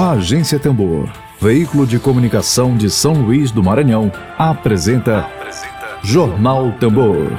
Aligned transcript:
A 0.00 0.12
Agência 0.12 0.60
Tambor, 0.60 1.08
veículo 1.40 1.84
de 1.84 1.98
comunicação 1.98 2.76
de 2.76 2.88
São 2.88 3.14
Luís 3.14 3.50
do 3.50 3.64
Maranhão, 3.64 4.12
apresenta, 4.38 5.22
apresenta 5.22 5.98
Jornal 6.04 6.70
Tambor. 6.78 7.32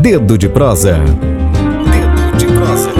Dedo 0.00 0.38
de 0.38 0.48
prosa. 0.48 0.94
Dedo 0.94 2.38
de 2.38 2.46
prosa. 2.46 2.90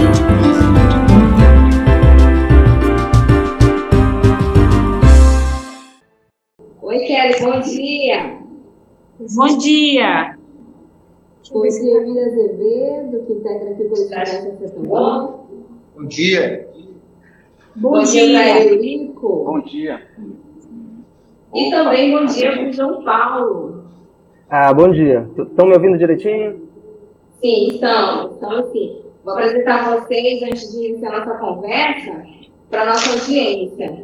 Oi, 6.83 6.99
Kelly, 6.99 7.41
bom 7.41 7.59
dia. 7.59 8.37
Bom 9.35 9.57
dia. 9.57 10.37
Oi, 11.53 11.67
Emília 11.69 12.27
Azevedo, 12.27 13.25
que 13.25 13.33
integra 13.33 13.71
aqui 13.71 13.81
o 13.81 13.89
coletivo 13.89 14.09
da 14.11 14.21
Agência 14.21 14.69
Tambor. 14.69 15.40
Bom 16.01 16.07
dia. 16.07 16.67
Bom, 17.75 17.91
bom 17.91 18.03
dia, 18.03 18.25
dia 18.25 18.63
Eurico. 18.63 19.43
Bom 19.45 19.59
dia. 19.59 20.01
E 21.53 21.67
Opa. 21.67 21.75
também 21.75 22.11
bom 22.11 22.25
dia 22.25 22.51
para 22.53 22.69
o 22.69 22.73
João 22.73 23.03
Paulo. 23.03 23.83
Ah, 24.49 24.73
bom 24.73 24.89
dia. 24.89 25.29
Estão 25.37 25.67
me 25.67 25.75
ouvindo 25.75 25.99
direitinho? 25.99 26.67
Sim, 27.39 27.67
estão. 27.67 28.31
Estão 28.31 28.71
sim. 28.71 29.03
Vou 29.23 29.35
apresentar 29.35 29.95
vocês, 29.95 30.41
antes 30.41 30.71
de 30.71 30.87
iniciar 30.87 31.19
nossa 31.19 31.37
conversa, 31.37 32.25
para 32.71 32.85
nossa 32.85 33.11
audiência. 33.11 34.03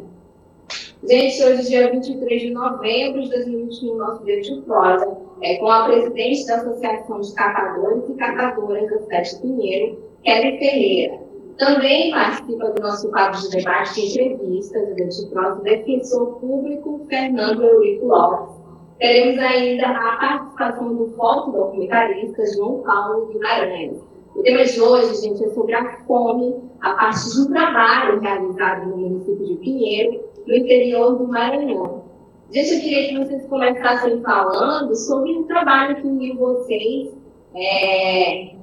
Gente, 1.02 1.42
hoje, 1.42 1.68
dia 1.68 1.90
23 1.90 2.42
de 2.42 2.50
novembro 2.50 3.22
de 3.22 3.28
2021, 3.30 3.96
nosso 3.96 4.24
dia 4.24 4.40
de 4.40 4.60
prosa 4.62 5.18
é 5.42 5.56
com 5.56 5.68
a 5.68 5.86
presidente 5.86 6.46
da 6.46 6.58
Associação 6.58 7.20
de 7.20 7.34
Catadores 7.34 8.08
e 8.08 8.14
Catadoras 8.14 8.88
da 8.88 8.98
cidade 9.00 9.34
de 9.34 9.40
Pinheiro, 9.40 9.98
Kelly 10.22 10.58
Ferreira. 10.58 11.27
Também 11.58 12.12
participa 12.12 12.70
do 12.70 12.80
nosso 12.80 13.10
quadro 13.10 13.40
de 13.40 13.50
debate 13.50 14.00
e 14.00 14.06
entrevistas, 14.06 14.88
o 15.24 15.34
nosso 15.34 15.62
defensor 15.62 16.38
público, 16.38 17.04
Fernando 17.08 17.64
Eurico 17.64 18.06
Lopes. 18.06 18.54
Teremos 18.98 19.38
ainda 19.40 19.86
a 19.88 20.16
participação 20.18 20.94
do 20.94 21.08
fotodocumentarista 21.16 22.46
João 22.54 22.82
Paulo 22.82 23.26
Guimarães. 23.26 23.98
O 24.36 24.42
tema 24.42 24.64
de 24.64 24.80
hoje, 24.80 25.20
gente, 25.20 25.44
é 25.44 25.48
sobre 25.50 25.74
a 25.74 25.98
fome 26.06 26.54
a 26.80 26.92
partir 26.94 27.32
de 27.32 27.40
um 27.40 27.52
trabalho 27.52 28.20
realizado 28.20 28.88
no 28.90 28.96
município 28.96 29.44
de 29.44 29.54
Pinheiro, 29.56 30.20
no 30.46 30.54
interior 30.54 31.18
do 31.18 31.26
Maranhão. 31.26 32.04
Gente, 32.52 32.74
eu 32.74 32.80
queria 32.80 33.08
que 33.08 33.18
vocês 33.18 33.46
começassem 33.46 34.22
falando 34.22 34.94
sobre 34.94 35.32
o 35.32 35.44
trabalho 35.44 35.96
que 35.96 36.06
uniu 36.06 36.36
vocês 36.36 37.12
é, 37.54 38.57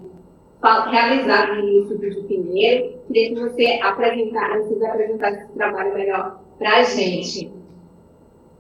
realizado 0.62 1.56
no 1.56 1.64
município 1.64 2.10
de 2.10 2.28
Pinheiro. 2.28 3.00
Queria 3.08 3.30
que 3.30 3.36
você 3.40 3.80
apresentasse, 3.82 4.68
vocês 4.68 4.84
apresentassem 4.84 5.44
esse 5.44 5.54
trabalho 5.54 5.94
melhor 5.94 6.42
para 6.58 6.78
a 6.78 6.84
gente. 6.84 7.52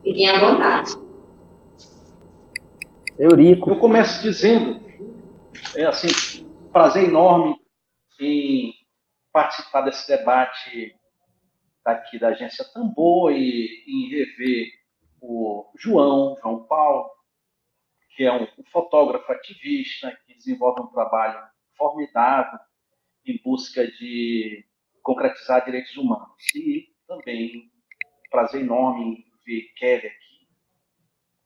Fiquem 0.04 0.30
à 0.30 0.40
vontade. 0.40 0.92
Eurico. 3.18 3.72
Eu 3.72 3.80
começo 3.80 4.22
dizendo, 4.22 4.80
é 5.76 5.86
assim, 5.86 6.46
prazer 6.72 7.06
enorme 7.06 7.56
em 8.20 8.74
participar 9.32 9.82
desse 9.82 10.08
debate 10.08 10.96
daqui 11.84 12.20
da 12.20 12.30
agência 12.30 12.66
Tambor 12.74 13.32
e 13.32 13.84
em 13.88 14.10
rever 14.10 14.68
o 15.22 15.66
João, 15.78 16.36
João 16.42 16.64
Paulo, 16.64 17.10
que 18.16 18.24
é 18.24 18.34
um 18.34 18.48
fotógrafo 18.72 19.32
ativista 19.32 20.12
que 20.26 20.36
desenvolve 20.36 20.82
um 20.82 20.88
trabalho 20.88 21.40
formidável 21.78 22.60
em 23.26 23.40
busca 23.44 23.86
de 23.86 24.66
concretizar 25.02 25.64
direitos 25.66 25.96
humanos. 25.98 26.36
E 26.56 26.94
também 27.08 27.72
prazer 28.30 28.62
enorme 28.62 29.26
ver 29.46 29.72
Kelly 29.78 30.08
aqui, 30.08 30.48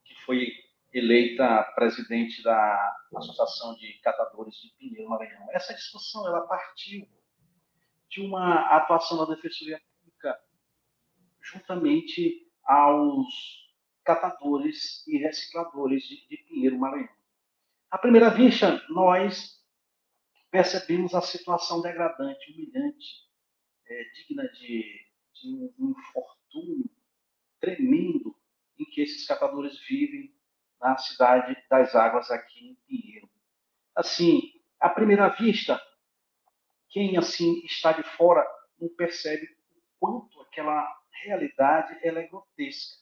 que 0.06 0.16
foi 0.26 0.48
eleita 0.94 1.64
presidente 1.76 2.42
da 2.42 2.96
Associação 3.16 3.76
de 3.76 3.94
Catadores 4.02 4.56
de 4.56 4.70
Pinheiro 4.78 5.10
Maranhão. 5.10 5.48
Essa 5.52 5.74
discussão 5.74 6.28
ela 6.28 6.48
partiu 6.48 7.08
de 8.10 8.22
uma 8.22 8.76
atuação 8.76 9.18
da 9.18 9.36
Defensoria 9.36 9.80
Pública 10.02 10.40
juntamente 11.42 12.48
aos 12.64 13.28
catadores 14.04 15.06
e 15.08 15.18
recicladores 15.18 16.04
de, 16.04 16.28
de 16.28 16.38
Pinheiro 16.38 16.80
Maranhão. 16.80 17.10
À 17.92 17.98
primeira 17.98 18.30
vista, 18.30 18.82
nós 18.90 19.59
percebemos 20.52 21.14
a 21.14 21.22
situação 21.22 21.82
degradante, 21.82 22.52
humilhante, 22.52 23.28
é, 23.88 24.04
digna 24.16 24.48
de, 24.50 24.84
de 25.34 25.48
um, 25.48 25.74
um 25.80 25.92
infortúnio 25.92 26.90
tremendo 27.60 28.36
em 28.78 28.86
que 28.86 29.02
esses 29.02 29.26
catadores 29.28 29.78
vivem 29.88 30.34
na 30.80 30.98
cidade 30.98 31.56
das 31.70 31.94
águas 31.96 32.32
aqui 32.32 32.70
em 32.70 32.76
Pinheiro. 32.88 33.30
Assim, 33.96 34.40
à 34.80 34.90
primeira 34.90 35.28
vista, 35.28 35.80
quem 36.90 37.18
assim 37.18 37.64
está 37.66 37.92
de 37.92 38.04
fora 38.16 38.46
não 38.80 38.90
percebe 38.90 39.46
o 39.46 39.82
quanto 40.00 40.42
aquela 40.42 40.88
realidade 41.24 42.00
ela 42.02 42.20
é 42.20 42.28
grotesca. 42.28 42.98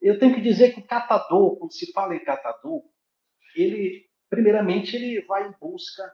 Eu 0.00 0.18
tenho 0.18 0.34
que 0.34 0.42
dizer 0.42 0.74
que 0.74 0.80
o 0.80 0.86
catador, 0.86 1.56
quando 1.58 1.72
se 1.72 1.90
fala 1.92 2.14
em 2.14 2.22
catador, 2.22 2.82
ele 3.54 4.06
primeiramente 4.28 4.94
ele 4.94 5.22
vai 5.22 5.48
em 5.48 5.52
busca 5.58 6.04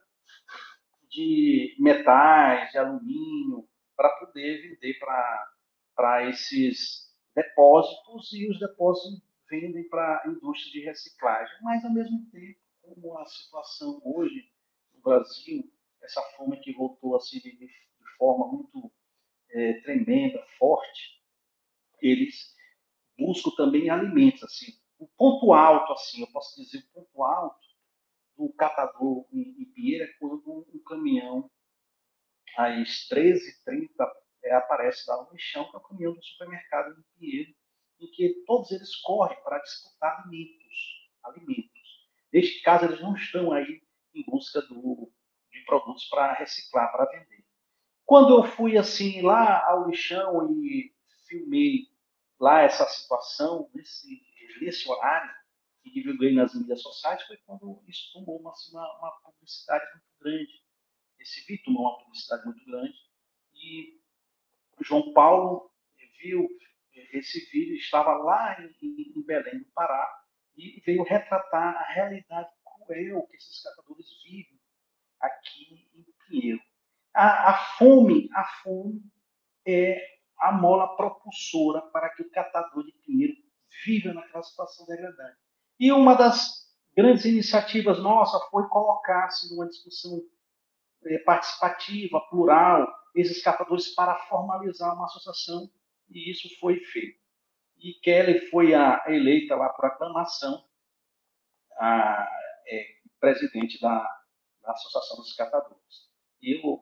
de 1.12 1.76
metais, 1.78 2.72
de 2.72 2.78
alumínio, 2.78 3.68
para 3.94 4.08
poder 4.18 4.62
vender 4.62 4.98
para 5.94 6.28
esses 6.28 7.12
depósitos 7.34 8.32
e 8.32 8.50
os 8.50 8.58
depósitos 8.58 9.22
vendem 9.48 9.86
para 9.88 10.22
a 10.24 10.28
indústria 10.28 10.72
de 10.72 10.86
reciclagem. 10.86 11.54
Mas, 11.62 11.84
ao 11.84 11.92
mesmo 11.92 12.26
tempo, 12.30 12.58
como 12.80 13.18
a 13.18 13.26
situação 13.26 14.00
hoje 14.04 14.50
no 14.94 15.02
Brasil, 15.02 15.70
essa 16.02 16.22
fome 16.36 16.58
que 16.60 16.72
voltou 16.72 17.14
assim 17.14 17.38
de, 17.38 17.56
de 17.56 17.70
forma 18.16 18.48
muito 18.48 18.90
é, 19.50 19.74
tremenda, 19.82 20.42
forte, 20.58 21.22
eles 22.00 22.56
buscam 23.18 23.50
também 23.56 23.90
alimentos. 23.90 24.42
Assim. 24.42 24.72
O 24.98 25.06
ponto 25.06 25.52
alto, 25.52 25.92
assim, 25.92 26.22
eu 26.22 26.32
posso 26.32 26.60
dizer, 26.60 26.78
o 26.78 26.94
ponto 26.94 27.22
alto 27.22 27.71
do 28.42 28.52
catador 28.54 29.26
em, 29.32 29.62
em 29.62 29.64
Pinheiro 29.72 30.04
é 30.04 30.12
quando 30.18 30.66
um 30.74 30.82
caminhão, 30.84 31.48
às 32.56 33.08
13h30, 33.08 33.88
é, 34.44 34.54
aparece 34.54 35.08
lá 35.08 35.22
no 35.22 35.38
chão, 35.38 35.70
que 35.70 35.76
é 35.76 35.78
o 35.78 35.82
caminhão 35.82 36.14
do 36.14 36.24
supermercado 36.24 36.98
em 36.98 37.18
Pinheiro, 37.18 37.54
em 38.00 38.10
que 38.10 38.42
todos 38.46 38.70
eles 38.72 38.96
correm 38.96 39.40
para 39.44 39.60
disputar 39.60 40.20
alimentos. 40.20 41.08
alimentos. 41.22 41.70
Neste 42.32 42.62
caso, 42.62 42.86
eles 42.86 43.00
não 43.00 43.14
estão 43.14 43.52
aí 43.52 43.80
em 44.14 44.24
busca 44.24 44.60
do, 44.62 45.12
de 45.52 45.64
produtos 45.64 46.04
para 46.08 46.32
reciclar, 46.32 46.90
para 46.90 47.06
vender. 47.06 47.44
Quando 48.04 48.34
eu 48.34 48.44
fui 48.44 48.76
assim 48.76 49.22
lá 49.22 49.64
ao 49.66 49.88
lixão 49.88 50.50
e 50.52 50.92
filmei 51.28 51.86
lá 52.40 52.62
essa 52.62 52.84
situação, 52.86 53.70
nesse, 53.72 54.20
nesse 54.60 54.90
horário, 54.90 55.30
que 55.82 55.90
divulguei 55.90 56.34
nas 56.34 56.54
mídias 56.54 56.80
sociais 56.80 57.22
foi 57.24 57.36
quando 57.38 57.82
isso 57.88 58.12
tomou 58.12 58.38
uma, 58.40 58.50
assim, 58.50 58.70
uma, 58.72 58.98
uma 58.98 59.12
publicidade 59.22 59.84
muito 59.92 60.06
grande. 60.20 60.62
Esse 61.18 61.44
vídeo 61.46 61.64
tomou 61.64 61.82
uma 61.82 61.98
publicidade 61.98 62.44
muito 62.44 62.64
grande 62.64 62.94
e 63.54 64.00
João 64.80 65.12
Paulo 65.12 65.70
viu 66.22 66.48
esse 67.12 67.50
vídeo, 67.50 67.74
estava 67.74 68.14
lá 68.16 68.56
em, 68.60 68.74
em 69.16 69.22
Belém 69.22 69.58
do 69.58 69.64
Pará 69.72 70.08
e 70.56 70.80
veio 70.84 71.02
retratar 71.02 71.76
a 71.76 71.92
realidade 71.92 72.50
cruel 72.64 73.26
que 73.28 73.36
esses 73.36 73.62
catadores 73.62 74.06
vivem 74.22 74.60
aqui 75.20 75.88
em 75.94 76.06
Pinheiro. 76.28 76.60
A, 77.14 77.50
a 77.50 77.58
fome, 77.76 78.28
a 78.32 78.44
fome 78.62 79.02
é 79.66 80.00
a 80.38 80.52
mola 80.52 80.96
propulsora 80.96 81.82
para 81.90 82.10
que 82.10 82.22
o 82.22 82.30
catador 82.30 82.84
de 82.84 82.92
Pinheiro 83.04 83.34
viva 83.84 84.12
naquela 84.12 84.42
situação 84.42 84.86
degradante. 84.86 85.41
E 85.82 85.90
uma 85.90 86.14
das 86.14 86.64
grandes 86.96 87.24
iniciativas 87.24 87.98
nossa 88.00 88.38
foi 88.50 88.68
colocar-se 88.68 89.52
numa 89.52 89.66
discussão 89.66 90.22
é, 91.04 91.18
participativa, 91.18 92.20
plural, 92.30 92.86
esses 93.16 93.42
catadores 93.42 93.92
para 93.92 94.14
formalizar 94.28 94.94
uma 94.94 95.06
associação, 95.06 95.68
e 96.08 96.30
isso 96.30 96.48
foi 96.60 96.78
feito. 96.84 97.18
E 97.78 97.94
Kelly 97.94 98.48
foi 98.48 98.72
a, 98.74 99.02
eleita 99.08 99.56
lá 99.56 99.70
por 99.70 99.86
aclamação 99.86 100.64
a, 101.76 102.28
é, 102.68 102.86
presidente 103.18 103.80
da, 103.80 104.08
da 104.62 104.70
Associação 104.70 105.16
dos 105.16 105.34
Catadores. 105.34 106.12
E 106.40 106.64
eu 106.64 106.80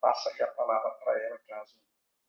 passo 0.00 0.26
aqui 0.30 0.42
a 0.42 0.46
palavra 0.46 0.90
para 1.04 1.22
ela, 1.26 1.38
caso 1.46 1.74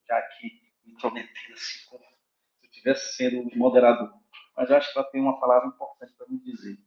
já 0.06 0.18
aqui 0.18 0.62
intrometida 0.86 1.54
assim, 1.54 1.90
como 1.90 2.04
se 2.04 2.66
eu 2.66 2.69
estivesse 2.69 3.16
sendo 3.16 3.58
moderador 3.58 4.21
mas 4.56 4.71
acho 4.71 4.92
que 4.92 5.00
ela 5.00 5.07
tem 5.09 5.21
uma 5.21 5.39
palavra 5.39 5.68
importante 5.68 6.13
para 6.18 6.27
me 6.27 6.39
dizer. 6.39 6.77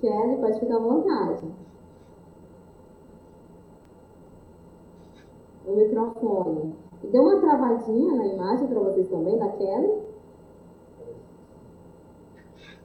Kelly, 0.00 0.36
pode 0.38 0.60
ficar 0.60 0.76
à 0.76 0.78
vontade. 0.78 1.46
O 5.66 5.76
microfone. 5.76 6.74
Deu 7.10 7.22
uma 7.22 7.40
travadinha 7.40 8.14
na 8.14 8.26
imagem 8.26 8.68
para 8.68 8.80
vocês 8.80 9.08
também, 9.08 9.38
da 9.38 9.48
Kelly? 9.48 10.04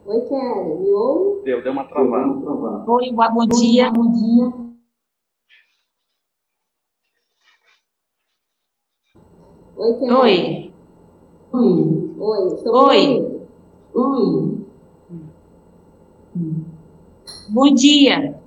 Oi, 0.06 0.22
Kelly, 0.22 0.80
me 0.80 0.92
ouve? 0.94 1.44
Deu, 1.44 1.62
deu 1.62 1.72
uma 1.72 1.88
travada. 1.88 2.90
Oi, 2.90 3.12
boa, 3.12 3.30
bom 3.30 3.46
dia. 3.48 3.92
Bom 3.92 4.12
dia. 4.12 4.59
Oi, 9.82 9.94
Kelly. 9.98 10.10
Oi. 10.14 10.74
Oi. 11.54 12.16
Oi. 12.20 12.54
Estou 12.54 12.76
Oi. 12.88 13.40
Oi. 13.96 14.66
Bom 17.48 17.74
dia. 17.74 18.38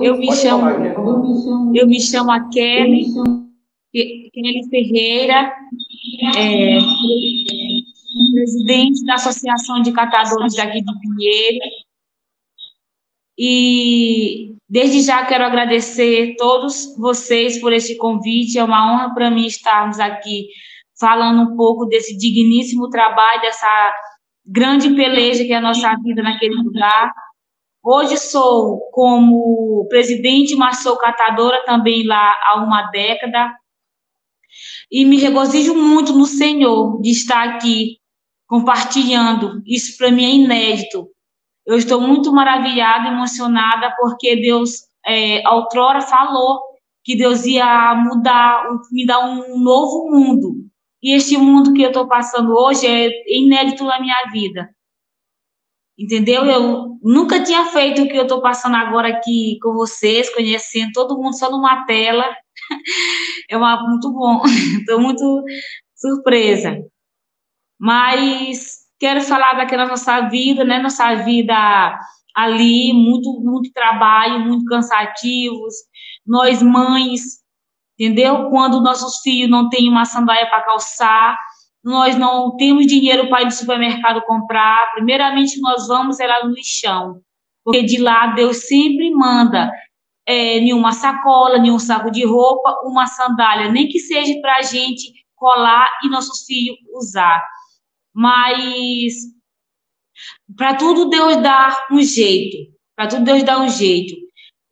Eu 0.00 0.16
me 0.16 0.32
chamo, 0.34 0.66
eu 1.74 1.86
me 1.86 2.00
chamo 2.00 2.30
a 2.30 2.48
Kelly, 2.48 3.04
Ke- 3.92 4.30
Kelly 4.32 4.68
Ferreira, 4.70 5.52
é, 6.38 6.78
presidente 8.32 9.04
da 9.04 9.14
Associação 9.16 9.82
de 9.82 9.92
Catadores 9.92 10.54
daqui 10.54 10.80
de 10.80 11.00
Pinheiro. 11.00 11.89
E 13.42 14.54
desde 14.68 15.00
já 15.00 15.24
quero 15.24 15.44
agradecer 15.44 16.34
todos 16.36 16.94
vocês 16.98 17.58
por 17.58 17.72
este 17.72 17.96
convite. 17.96 18.58
É 18.58 18.64
uma 18.64 18.92
honra 18.92 19.14
para 19.14 19.30
mim 19.30 19.46
estarmos 19.46 19.98
aqui 19.98 20.48
falando 21.00 21.50
um 21.50 21.56
pouco 21.56 21.86
desse 21.86 22.14
digníssimo 22.18 22.90
trabalho, 22.90 23.40
dessa 23.40 23.94
grande 24.44 24.94
peleja 24.94 25.42
que 25.42 25.54
é 25.54 25.56
a 25.56 25.60
nossa 25.62 25.90
vida 26.04 26.22
naquele 26.22 26.54
lugar. 26.56 27.10
Hoje 27.82 28.18
sou 28.18 28.78
como 28.92 29.86
presidente, 29.88 30.54
mas 30.54 30.82
sou 30.82 30.98
catadora 30.98 31.64
também 31.64 32.06
lá 32.06 32.34
há 32.44 32.62
uma 32.62 32.90
década. 32.90 33.54
E 34.92 35.06
me 35.06 35.16
regozijo 35.16 35.74
muito 35.74 36.12
no 36.12 36.26
Senhor 36.26 37.00
de 37.00 37.10
estar 37.10 37.48
aqui 37.48 37.96
compartilhando. 38.46 39.62
Isso 39.66 39.96
para 39.96 40.10
mim 40.10 40.24
é 40.24 40.34
inédito. 40.34 41.08
Eu 41.70 41.76
estou 41.76 42.00
muito 42.00 42.32
maravilhada, 42.32 43.10
emocionada, 43.10 43.94
porque 43.96 44.34
Deus, 44.34 44.88
é, 45.06 45.48
outrora, 45.48 46.00
falou 46.00 46.60
que 47.04 47.14
Deus 47.16 47.46
ia 47.46 47.94
mudar, 47.94 48.64
me 48.90 49.06
dar 49.06 49.20
um 49.20 49.56
novo 49.56 50.10
mundo. 50.10 50.56
E 51.00 51.14
este 51.14 51.36
mundo 51.36 51.72
que 51.72 51.82
eu 51.82 51.90
estou 51.90 52.08
passando 52.08 52.52
hoje 52.52 52.88
é 52.88 53.08
inédito 53.28 53.84
na 53.84 54.00
minha 54.00 54.20
vida. 54.32 54.68
Entendeu? 55.96 56.44
Eu 56.44 56.98
nunca 57.04 57.40
tinha 57.40 57.64
feito 57.66 58.02
o 58.02 58.08
que 58.08 58.16
eu 58.16 58.22
estou 58.22 58.42
passando 58.42 58.74
agora 58.74 59.06
aqui 59.06 59.56
com 59.62 59.72
vocês, 59.72 60.28
conhecendo 60.34 60.90
todo 60.92 61.16
mundo 61.22 61.38
só 61.38 61.50
numa 61.52 61.86
tela. 61.86 62.24
É 63.48 63.56
uma, 63.56 63.82
muito 63.88 64.12
bom. 64.12 64.42
Estou 64.78 65.00
muito 65.00 65.44
surpresa. 65.96 66.78
Mas 67.78 68.79
quero 69.00 69.22
falar 69.22 69.54
daquela 69.54 69.86
nossa 69.86 70.20
vida, 70.28 70.62
né? 70.62 70.78
Nossa 70.78 71.14
vida 71.16 71.54
ali, 72.36 72.92
muito, 72.92 73.40
muito 73.40 73.72
trabalho, 73.72 74.40
muito 74.40 74.66
cansativos. 74.66 75.74
Nós 76.24 76.62
mães, 76.62 77.22
entendeu? 77.98 78.50
Quando 78.50 78.82
nossos 78.82 79.20
filhos 79.22 79.50
não 79.50 79.68
têm 79.70 79.88
uma 79.88 80.04
sandália 80.04 80.48
para 80.48 80.62
calçar, 80.62 81.36
nós 81.82 82.14
não 82.14 82.56
temos 82.56 82.86
dinheiro 82.86 83.28
para 83.30 83.42
ir 83.42 83.46
no 83.46 83.50
supermercado 83.50 84.22
comprar. 84.26 84.92
Primeiramente, 84.92 85.58
nós 85.60 85.88
vamos 85.88 86.20
é 86.20 86.26
lá 86.26 86.44
no 86.44 86.52
lixão, 86.52 87.20
porque 87.64 87.82
de 87.82 87.98
lá 87.98 88.28
Deus 88.28 88.68
sempre 88.68 89.10
manda 89.10 89.72
é, 90.26 90.60
nenhuma 90.60 90.92
sacola, 90.92 91.58
nenhum 91.58 91.78
saco 91.78 92.10
de 92.10 92.24
roupa, 92.24 92.78
uma 92.84 93.06
sandália, 93.06 93.72
nem 93.72 93.88
que 93.88 93.98
seja 93.98 94.38
para 94.42 94.58
a 94.58 94.62
gente 94.62 95.10
colar 95.34 95.88
e 96.04 96.10
nossos 96.10 96.44
filhos 96.44 96.76
usar. 96.94 97.42
Mas 98.14 99.14
para 100.56 100.74
tudo 100.76 101.08
Deus 101.08 101.36
dá 101.38 101.86
um 101.90 102.02
jeito, 102.02 102.56
para 102.96 103.08
tudo 103.08 103.24
Deus 103.24 103.42
dá 103.42 103.60
um 103.60 103.68
jeito. 103.68 104.14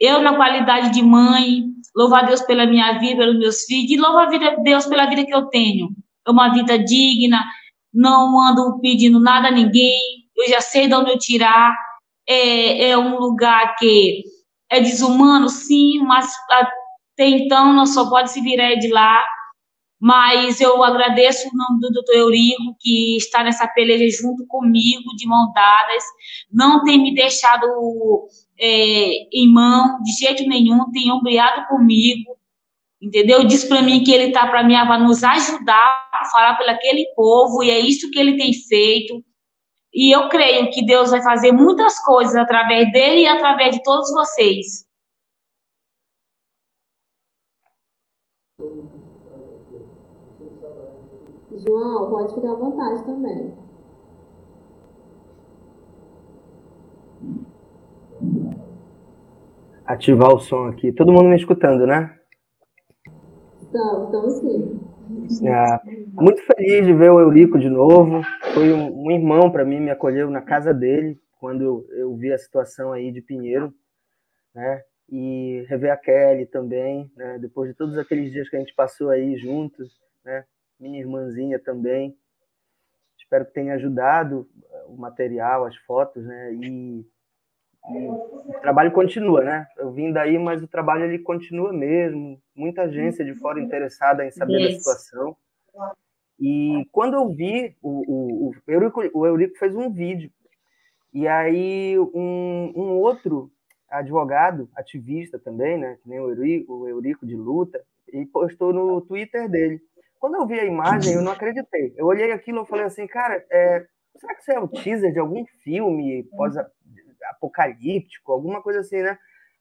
Eu, 0.00 0.20
na 0.20 0.36
qualidade 0.36 0.90
de 0.92 1.02
mãe, 1.02 1.64
louvo 1.94 2.14
a 2.14 2.22
Deus 2.22 2.42
pela 2.42 2.66
minha 2.66 2.98
vida, 2.98 3.16
pelos 3.16 3.38
meus 3.38 3.62
filhos, 3.64 3.90
e 3.90 3.96
louvo 3.96 4.18
a 4.18 4.26
vida, 4.26 4.56
Deus 4.62 4.86
pela 4.86 5.06
vida 5.06 5.24
que 5.24 5.34
eu 5.34 5.46
tenho. 5.46 5.88
É 6.26 6.30
uma 6.30 6.52
vida 6.52 6.78
digna, 6.78 7.44
não 7.92 8.40
ando 8.40 8.80
pedindo 8.80 9.18
nada 9.18 9.48
a 9.48 9.50
ninguém, 9.52 10.28
eu 10.36 10.48
já 10.48 10.60
sei 10.60 10.86
de 10.86 10.94
onde 10.94 11.10
eu 11.10 11.18
tirar. 11.18 11.76
É, 12.28 12.90
é 12.90 12.98
um 12.98 13.18
lugar 13.18 13.74
que 13.76 14.22
é 14.70 14.80
desumano, 14.80 15.48
sim, 15.48 15.98
mas 16.00 16.30
até 16.50 17.28
então 17.28 17.72
nós 17.72 17.94
só 17.94 18.08
pode 18.08 18.30
se 18.30 18.40
virar 18.40 18.74
de 18.74 18.88
lá. 18.88 19.24
Mas 20.00 20.60
eu 20.60 20.82
agradeço 20.84 21.48
o 21.48 21.56
nome 21.56 21.80
do 21.80 21.90
doutor 21.90 22.14
Eurico, 22.14 22.76
que 22.78 23.16
está 23.16 23.42
nessa 23.42 23.66
peleja 23.66 24.08
junto 24.08 24.46
comigo, 24.46 25.16
de 25.16 25.26
mão 25.26 25.52
dadas, 25.52 26.04
não 26.52 26.84
tem 26.84 27.02
me 27.02 27.12
deixado 27.14 27.66
é, 28.58 29.28
em 29.32 29.52
mão 29.52 30.00
de 30.02 30.12
jeito 30.12 30.48
nenhum, 30.48 30.90
tem 30.92 31.10
ombreado 31.10 31.66
comigo, 31.66 32.36
entendeu? 33.02 33.44
Diz 33.44 33.64
para 33.64 33.82
mim 33.82 34.04
que 34.04 34.12
ele 34.12 34.28
está 34.28 34.46
para 34.46 34.62
mim 34.62 34.74
para 34.74 34.98
nos 34.98 35.24
ajudar 35.24 36.08
a 36.12 36.24
falar 36.30 36.56
pelo 36.56 36.70
aquele 36.70 37.04
povo, 37.16 37.62
e 37.64 37.70
é 37.70 37.80
isso 37.80 38.10
que 38.10 38.20
ele 38.20 38.36
tem 38.36 38.52
feito. 38.52 39.22
E 39.92 40.14
eu 40.14 40.28
creio 40.28 40.70
que 40.70 40.84
Deus 40.84 41.10
vai 41.10 41.22
fazer 41.22 41.50
muitas 41.50 41.98
coisas 42.04 42.36
através 42.36 42.92
dele 42.92 43.22
e 43.22 43.26
através 43.26 43.74
de 43.74 43.82
todos 43.82 44.08
vocês. 44.12 44.87
João, 51.66 52.10
pode 52.10 52.34
ficar 52.34 52.52
à 52.52 52.54
vontade 52.54 53.04
também. 53.04 53.54
Ativar 59.86 60.34
o 60.34 60.38
som 60.38 60.66
aqui. 60.66 60.92
Todo 60.92 61.12
mundo 61.12 61.28
me 61.28 61.36
escutando, 61.36 61.86
né? 61.86 62.14
Estamos, 63.60 64.04
estamos 64.04 64.32
sim. 64.34 65.48
Ah, 65.48 65.80
muito 66.12 66.42
feliz 66.42 66.86
de 66.86 66.92
ver 66.92 67.10
o 67.10 67.20
Eurico 67.20 67.58
de 67.58 67.68
novo. 67.68 68.22
Foi 68.54 68.72
um, 68.72 69.06
um 69.06 69.10
irmão 69.10 69.50
para 69.50 69.64
mim, 69.64 69.80
me 69.80 69.90
acolheu 69.90 70.30
na 70.30 70.42
casa 70.42 70.72
dele 70.72 71.18
quando 71.38 71.62
eu, 71.62 71.86
eu 71.90 72.16
vi 72.16 72.32
a 72.32 72.38
situação 72.38 72.92
aí 72.92 73.10
de 73.10 73.22
Pinheiro, 73.22 73.72
né? 74.54 74.82
E 75.10 75.64
rever 75.68 75.90
a 75.90 75.96
Kelly 75.96 76.46
também, 76.46 77.10
né? 77.16 77.38
Depois 77.38 77.70
de 77.70 77.76
todos 77.76 77.96
aqueles 77.96 78.30
dias 78.30 78.48
que 78.48 78.56
a 78.56 78.58
gente 78.58 78.74
passou 78.74 79.08
aí 79.08 79.36
juntos, 79.36 79.88
né? 80.24 80.44
Minha 80.78 81.00
irmãzinha 81.00 81.58
também. 81.58 82.16
Espero 83.18 83.44
que 83.44 83.52
tenha 83.52 83.74
ajudado 83.74 84.48
o 84.86 84.96
material, 84.96 85.64
as 85.64 85.76
fotos, 85.76 86.24
né? 86.24 86.54
E, 86.54 87.04
e 87.90 88.08
o 88.08 88.54
trabalho 88.62 88.92
continua, 88.92 89.42
né? 89.42 89.66
Eu 89.76 89.90
vim 89.92 90.12
daí, 90.12 90.38
mas 90.38 90.62
o 90.62 90.68
trabalho 90.68 91.04
ele 91.04 91.18
continua 91.18 91.72
mesmo. 91.72 92.40
Muita 92.54 92.82
agência 92.82 93.24
de 93.24 93.34
fora 93.34 93.60
interessada 93.60 94.24
em 94.24 94.30
saber 94.30 94.62
da 94.62 94.68
Isso. 94.68 94.78
situação. 94.78 95.36
E 96.40 96.86
quando 96.92 97.14
eu 97.14 97.28
vi, 97.28 97.76
o, 97.82 97.90
o, 97.90 98.48
o, 98.50 98.54
Eurico, 98.66 99.02
o 99.12 99.26
Eurico 99.26 99.58
fez 99.58 99.74
um 99.74 99.90
vídeo. 99.90 100.30
E 101.12 101.26
aí 101.26 101.98
um, 101.98 102.72
um 102.76 102.90
outro 103.00 103.50
advogado, 103.90 104.68
ativista 104.76 105.38
também, 105.38 105.78
né? 105.78 105.98
Que 106.02 106.08
nem 106.08 106.20
o 106.20 106.28
Eurico, 106.28 106.72
o 106.72 106.88
Eurico 106.88 107.26
de 107.26 107.34
luta, 107.34 107.82
e 108.12 108.24
postou 108.26 108.72
no 108.72 109.00
Twitter 109.00 109.48
dele. 109.48 109.82
Quando 110.18 110.36
eu 110.36 110.46
vi 110.46 110.58
a 110.58 110.64
imagem, 110.64 111.14
eu 111.14 111.22
não 111.22 111.32
acreditei. 111.32 111.94
Eu 111.96 112.06
olhei 112.06 112.32
aquilo 112.32 112.62
e 112.62 112.66
falei 112.66 112.86
assim, 112.86 113.06
cara, 113.06 113.44
é, 113.50 113.86
será 114.16 114.34
que 114.34 114.40
isso 114.40 114.52
é 114.52 114.58
o 114.58 114.68
teaser 114.68 115.12
de 115.12 115.18
algum 115.18 115.44
filme 115.62 116.24
pós-apocalíptico, 116.30 118.32
alguma 118.32 118.62
coisa 118.62 118.80
assim, 118.80 119.00
né? 119.00 119.16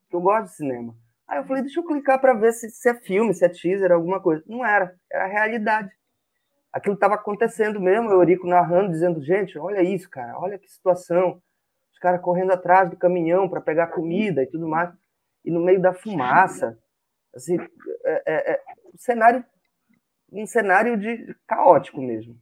Que 0.09 0.15
eu 0.15 0.21
gosto 0.21 0.45
de 0.45 0.55
cinema. 0.55 0.95
Aí 1.27 1.39
eu 1.39 1.43
falei, 1.43 1.61
deixa 1.61 1.79
eu 1.79 1.85
clicar 1.85 2.19
para 2.19 2.33
ver 2.33 2.53
se, 2.53 2.69
se 2.69 2.89
é 2.89 2.93
filme, 2.95 3.33
se 3.33 3.45
é 3.45 3.49
teaser, 3.49 3.91
alguma 3.91 4.21
coisa. 4.21 4.43
Não 4.47 4.65
era, 4.65 4.95
era 5.11 5.25
a 5.25 5.27
realidade. 5.27 5.91
Aquilo 6.71 6.95
estava 6.95 7.15
acontecendo 7.15 7.79
mesmo, 7.79 8.09
o 8.09 8.13
Eurico 8.13 8.47
narrando, 8.47 8.91
dizendo, 8.91 9.21
gente, 9.21 9.57
olha 9.57 9.81
isso, 9.81 10.09
cara, 10.09 10.37
olha 10.39 10.57
que 10.57 10.69
situação. 10.69 11.41
Os 11.91 11.99
caras 11.99 12.21
correndo 12.21 12.51
atrás 12.51 12.89
do 12.89 12.97
caminhão 12.97 13.49
para 13.49 13.61
pegar 13.61 13.87
comida 13.87 14.43
e 14.43 14.47
tudo 14.47 14.67
mais. 14.67 14.93
E 15.43 15.51
no 15.51 15.59
meio 15.59 15.81
da 15.81 15.93
fumaça, 15.93 16.77
assim, 17.35 17.57
é, 18.05 18.23
é, 18.25 18.51
é, 18.53 18.61
um 18.93 18.97
cenário 18.97 19.43
um 20.31 20.45
cenário 20.45 20.97
de 20.97 21.35
caótico 21.47 22.01
mesmo. 22.01 22.35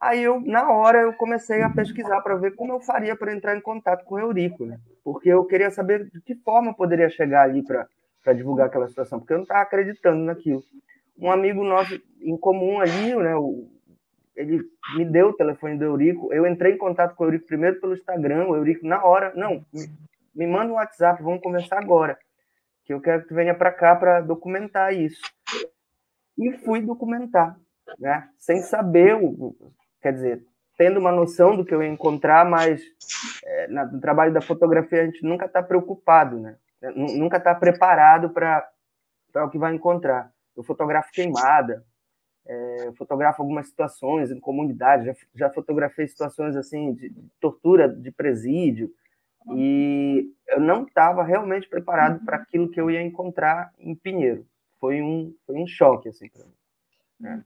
Aí 0.00 0.22
eu, 0.22 0.40
na 0.40 0.70
hora, 0.70 1.00
eu 1.02 1.12
comecei 1.14 1.62
a 1.62 1.70
pesquisar 1.70 2.20
para 2.20 2.36
ver 2.36 2.54
como 2.54 2.72
eu 2.72 2.80
faria 2.80 3.16
para 3.16 3.32
entrar 3.32 3.56
em 3.56 3.60
contato 3.60 4.04
com 4.04 4.16
o 4.16 4.18
Eurico, 4.18 4.66
né? 4.66 4.78
Porque 5.02 5.28
eu 5.28 5.44
queria 5.44 5.70
saber 5.70 6.10
de 6.10 6.20
que 6.20 6.34
forma 6.34 6.70
eu 6.70 6.74
poderia 6.74 7.08
chegar 7.08 7.42
ali 7.42 7.62
para 7.64 8.32
divulgar 8.34 8.66
aquela 8.66 8.88
situação, 8.88 9.18
porque 9.18 9.32
eu 9.32 9.38
não 9.38 9.42
estava 9.42 9.62
acreditando 9.62 10.22
naquilo. 10.22 10.62
Um 11.18 11.30
amigo 11.30 11.64
nosso 11.64 11.98
em 12.20 12.36
comum 12.36 12.78
ali, 12.78 13.14
né? 13.16 13.32
Ele 14.36 14.62
me 14.96 15.04
deu 15.06 15.28
o 15.28 15.32
telefone 15.32 15.78
do 15.78 15.84
Eurico. 15.84 16.32
Eu 16.32 16.46
entrei 16.46 16.74
em 16.74 16.78
contato 16.78 17.14
com 17.14 17.24
o 17.24 17.26
Eurico 17.28 17.46
primeiro 17.46 17.80
pelo 17.80 17.94
Instagram. 17.94 18.48
O 18.48 18.56
Eurico, 18.56 18.86
na 18.86 19.02
hora, 19.02 19.32
não, 19.34 19.64
me, 19.72 19.86
me 20.34 20.46
manda 20.46 20.72
um 20.72 20.76
WhatsApp, 20.76 21.22
vamos 21.22 21.40
conversar 21.40 21.78
agora, 21.78 22.18
que 22.84 22.92
eu 22.92 23.00
quero 23.00 23.22
que 23.22 23.28
tu 23.28 23.34
venha 23.34 23.54
para 23.54 23.72
cá 23.72 23.96
para 23.96 24.20
documentar 24.20 24.92
isso. 24.92 25.22
E 26.38 26.52
fui 26.58 26.80
documentar, 26.80 27.58
né? 27.98 28.28
Sem 28.38 28.60
saber, 28.60 29.18
quer 30.02 30.12
dizer, 30.12 30.46
tendo 30.76 31.00
uma 31.00 31.10
noção 31.10 31.56
do 31.56 31.64
que 31.64 31.74
eu 31.74 31.82
ia 31.82 31.88
encontrar, 31.88 32.44
mas 32.44 32.82
é, 33.44 33.68
no 33.68 34.00
trabalho 34.00 34.32
da 34.32 34.40
fotografia 34.40 35.02
a 35.02 35.06
gente 35.06 35.22
nunca 35.22 35.46
está 35.46 35.62
preocupado, 35.62 36.38
né? 36.38 36.56
Nunca 36.94 37.38
está 37.38 37.54
preparado 37.54 38.30
para 38.30 38.68
o 39.36 39.48
que 39.48 39.58
vai 39.58 39.74
encontrar. 39.74 40.30
Eu 40.56 40.62
fotografo 40.62 41.10
queimada, 41.10 41.84
é, 42.46 42.92
fotografo 42.96 43.42
algumas 43.42 43.68
situações 43.68 44.30
em 44.30 44.38
comunidade, 44.38 45.06
já, 45.06 45.14
já 45.34 45.50
fotografei 45.50 46.06
situações 46.06 46.54
assim 46.54 46.92
de, 46.94 47.08
de 47.08 47.28
tortura 47.40 47.88
de 47.88 48.10
presídio, 48.10 48.90
e 49.54 50.32
eu 50.48 50.60
não 50.60 50.84
estava 50.84 51.22
realmente 51.22 51.68
preparado 51.68 52.24
para 52.24 52.36
aquilo 52.36 52.68
que 52.68 52.80
eu 52.80 52.90
ia 52.90 53.02
encontrar 53.02 53.72
em 53.78 53.94
Pinheiro. 53.94 54.46
Foi 54.80 55.00
um, 55.00 55.34
foi 55.46 55.56
um 55.56 55.66
choque 55.66 56.08
assim 56.08 56.28
para 56.28 56.44
mim. 56.44 56.54
Né? 57.20 57.44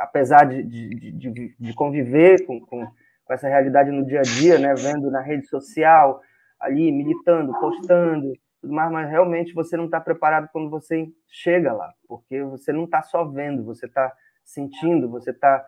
Apesar 0.00 0.44
de, 0.44 0.62
de, 0.62 1.12
de, 1.12 1.56
de 1.58 1.74
conviver 1.74 2.44
com, 2.46 2.60
com, 2.60 2.86
com, 3.24 3.32
essa 3.32 3.48
realidade 3.48 3.90
no 3.90 4.06
dia 4.06 4.20
a 4.20 4.22
dia, 4.22 4.58
né? 4.58 4.74
vendo 4.74 5.10
na 5.10 5.20
rede 5.20 5.46
social, 5.46 6.20
ali 6.60 6.90
militando, 6.92 7.52
postando, 7.58 8.32
tudo 8.60 8.72
mais, 8.72 8.90
mas 8.90 9.10
realmente 9.10 9.52
você 9.52 9.76
não 9.76 9.86
está 9.86 10.00
preparado 10.00 10.48
quando 10.52 10.70
você 10.70 11.06
chega 11.28 11.72
lá, 11.72 11.92
porque 12.08 12.42
você 12.42 12.72
não 12.72 12.84
está 12.84 13.02
só 13.02 13.24
vendo, 13.24 13.64
você 13.64 13.86
está 13.86 14.12
sentindo, 14.44 15.08
você 15.08 15.30
está 15.30 15.64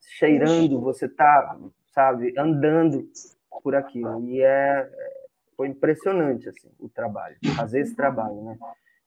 cheirando, 0.00 0.80
você 0.80 1.06
está, 1.06 1.56
sabe, 1.92 2.34
andando 2.38 3.08
por 3.62 3.74
aquilo. 3.74 4.22
E 4.28 4.42
é, 4.42 4.90
foi 5.56 5.68
impressionante 5.68 6.48
assim, 6.48 6.70
o 6.78 6.88
trabalho, 6.88 7.36
fazer 7.56 7.80
esse 7.80 7.94
trabalho, 7.94 8.42
né? 8.42 8.58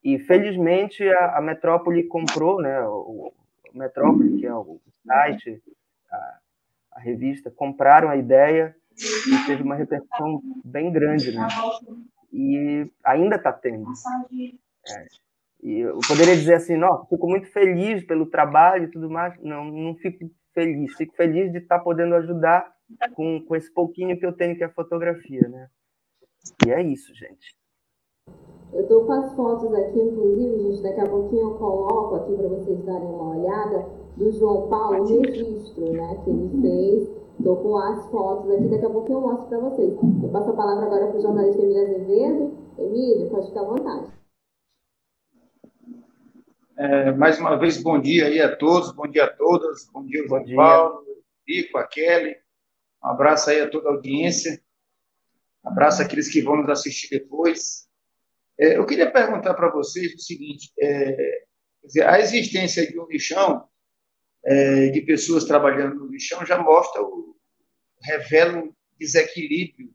E 0.04 0.18
felizmente 0.20 1.08
a, 1.08 1.38
a 1.38 1.42
Metrópole 1.42 2.04
comprou, 2.04 2.62
né? 2.62 2.82
O, 2.88 3.34
o 3.74 3.78
Metrópole, 3.78 4.40
que 4.40 4.46
é 4.46 4.54
o 4.54 4.80
site, 5.06 5.62
a, 6.12 6.38
a, 6.94 7.00
revista, 7.00 7.52
compraram 7.52 8.10
a 8.10 8.16
ideia 8.16 8.76
e 8.98 9.46
teve 9.46 9.64
uma 9.64 9.76
repercussão 9.76 10.42
bem 10.64 10.92
grande, 10.92 11.32
né? 11.32 11.48
E 12.32 12.90
ainda 13.04 13.36
está 13.36 13.52
tendo. 13.52 13.92
É. 14.88 15.08
E 15.62 15.80
eu 15.80 16.00
poderia 16.08 16.36
dizer 16.36 16.54
assim, 16.54 16.78
não, 16.78 17.06
fico 17.08 17.28
muito 17.28 17.52
feliz 17.52 18.06
pelo 18.06 18.26
trabalho 18.26 18.86
e 18.86 18.92
tudo 18.92 19.10
mais. 19.10 19.38
Não, 19.42 19.66
não 19.66 19.96
fico 19.96 20.30
feliz. 20.54 20.96
Fico 20.96 21.14
feliz 21.16 21.52
de 21.52 21.58
estar 21.58 21.80
tá 21.80 21.84
podendo 21.84 22.16
ajudar 22.16 22.74
com, 23.14 23.44
com 23.44 23.56
esse 23.56 23.72
pouquinho 23.72 24.18
que 24.18 24.26
eu 24.26 24.32
tenho 24.32 24.56
que 24.56 24.64
é 24.64 24.70
fotografia, 24.70 25.48
né? 25.50 25.70
E 26.66 26.72
é 26.72 26.82
isso, 26.82 27.14
gente. 27.14 27.56
Eu 28.72 28.82
estou 28.82 29.04
com 29.06 29.12
as 29.14 29.34
fotos 29.34 29.74
aqui, 29.74 30.00
inclusive, 30.00 30.60
gente, 30.60 30.84
daqui 30.84 31.02
a 31.02 31.10
pouquinho 31.10 31.42
eu 31.42 31.56
coloco 31.56 32.16
aqui 32.16 32.36
para 32.36 32.48
vocês 32.50 32.80
darem 32.86 33.08
uma 33.08 33.36
olhada 33.36 33.90
do 34.16 34.32
João 34.32 34.70
Paulo, 34.70 35.02
o 35.02 35.06
registro, 35.06 35.92
né, 35.92 36.22
que 36.24 36.30
ele 36.30 36.62
fez. 36.62 37.10
Estou 37.40 37.56
com 37.58 37.78
as 37.78 38.06
fotos 38.12 38.52
aqui, 38.52 38.68
daqui 38.68 38.86
a 38.86 38.90
pouquinho 38.90 39.18
eu 39.18 39.22
mostro 39.22 39.48
para 39.48 39.60
vocês. 39.60 39.94
Eu 40.22 40.30
passo 40.30 40.50
a 40.52 40.56
palavra 40.56 40.86
agora 40.86 41.08
para 41.08 41.18
o 41.18 41.22
jornalista 41.22 41.62
Emílio 41.62 41.84
Azevedo. 41.84 42.58
Emílio, 42.78 43.30
pode 43.30 43.48
ficar 43.48 43.62
à 43.62 43.64
vontade. 43.64 44.08
É, 46.78 47.12
mais 47.14 47.40
uma 47.40 47.58
vez, 47.58 47.82
bom 47.82 48.00
dia 48.00 48.28
aí 48.28 48.40
a 48.40 48.56
todos, 48.56 48.92
bom 48.92 49.08
dia 49.08 49.26
a 49.26 49.34
todas, 49.34 49.90
bom 49.92 50.06
dia, 50.06 50.22
bom 50.24 50.28
João 50.28 50.44
dia. 50.44 50.56
Paulo, 50.56 51.04
Rico, 51.48 51.78
a 51.78 51.88
Kelly, 51.88 52.36
um 53.04 53.08
abraço 53.08 53.50
aí 53.50 53.62
a 53.62 53.70
toda 53.70 53.90
a 53.90 53.94
audiência. 53.94 54.62
Abraço 55.64 56.02
aqueles 56.02 56.32
que 56.32 56.42
vão 56.42 56.58
nos 56.58 56.70
assistir 56.70 57.10
depois. 57.10 57.89
É, 58.60 58.78
eu 58.78 58.86
queria 58.86 59.10
perguntar 59.10 59.54
para 59.54 59.72
vocês 59.72 60.14
o 60.14 60.20
seguinte: 60.20 60.72
é, 60.80 61.44
dizer, 61.84 62.06
a 62.06 62.20
existência 62.20 62.86
de 62.86 63.00
um 63.00 63.08
lixão, 63.08 63.66
é, 64.46 64.90
de 64.90 65.02
pessoas 65.02 65.46
trabalhando 65.46 65.96
no 65.96 66.08
lixão, 66.08 66.46
já 66.46 66.62
mostra, 66.62 67.02
o, 67.02 67.38
revela 68.04 68.60
o 68.60 68.76
desequilíbrio 69.00 69.90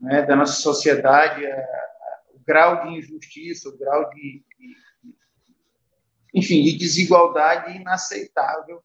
né, 0.00 0.22
da 0.22 0.34
nossa 0.34 0.60
sociedade, 0.60 1.46
a, 1.46 1.56
a, 1.56 2.22
o 2.34 2.40
grau 2.46 2.84
de 2.84 2.98
injustiça, 2.98 3.68
o 3.68 3.76
grau 3.76 4.08
de, 4.10 4.42
de, 4.58 4.76
enfim, 6.34 6.62
de 6.62 6.78
desigualdade 6.78 7.76
inaceitável 7.76 8.82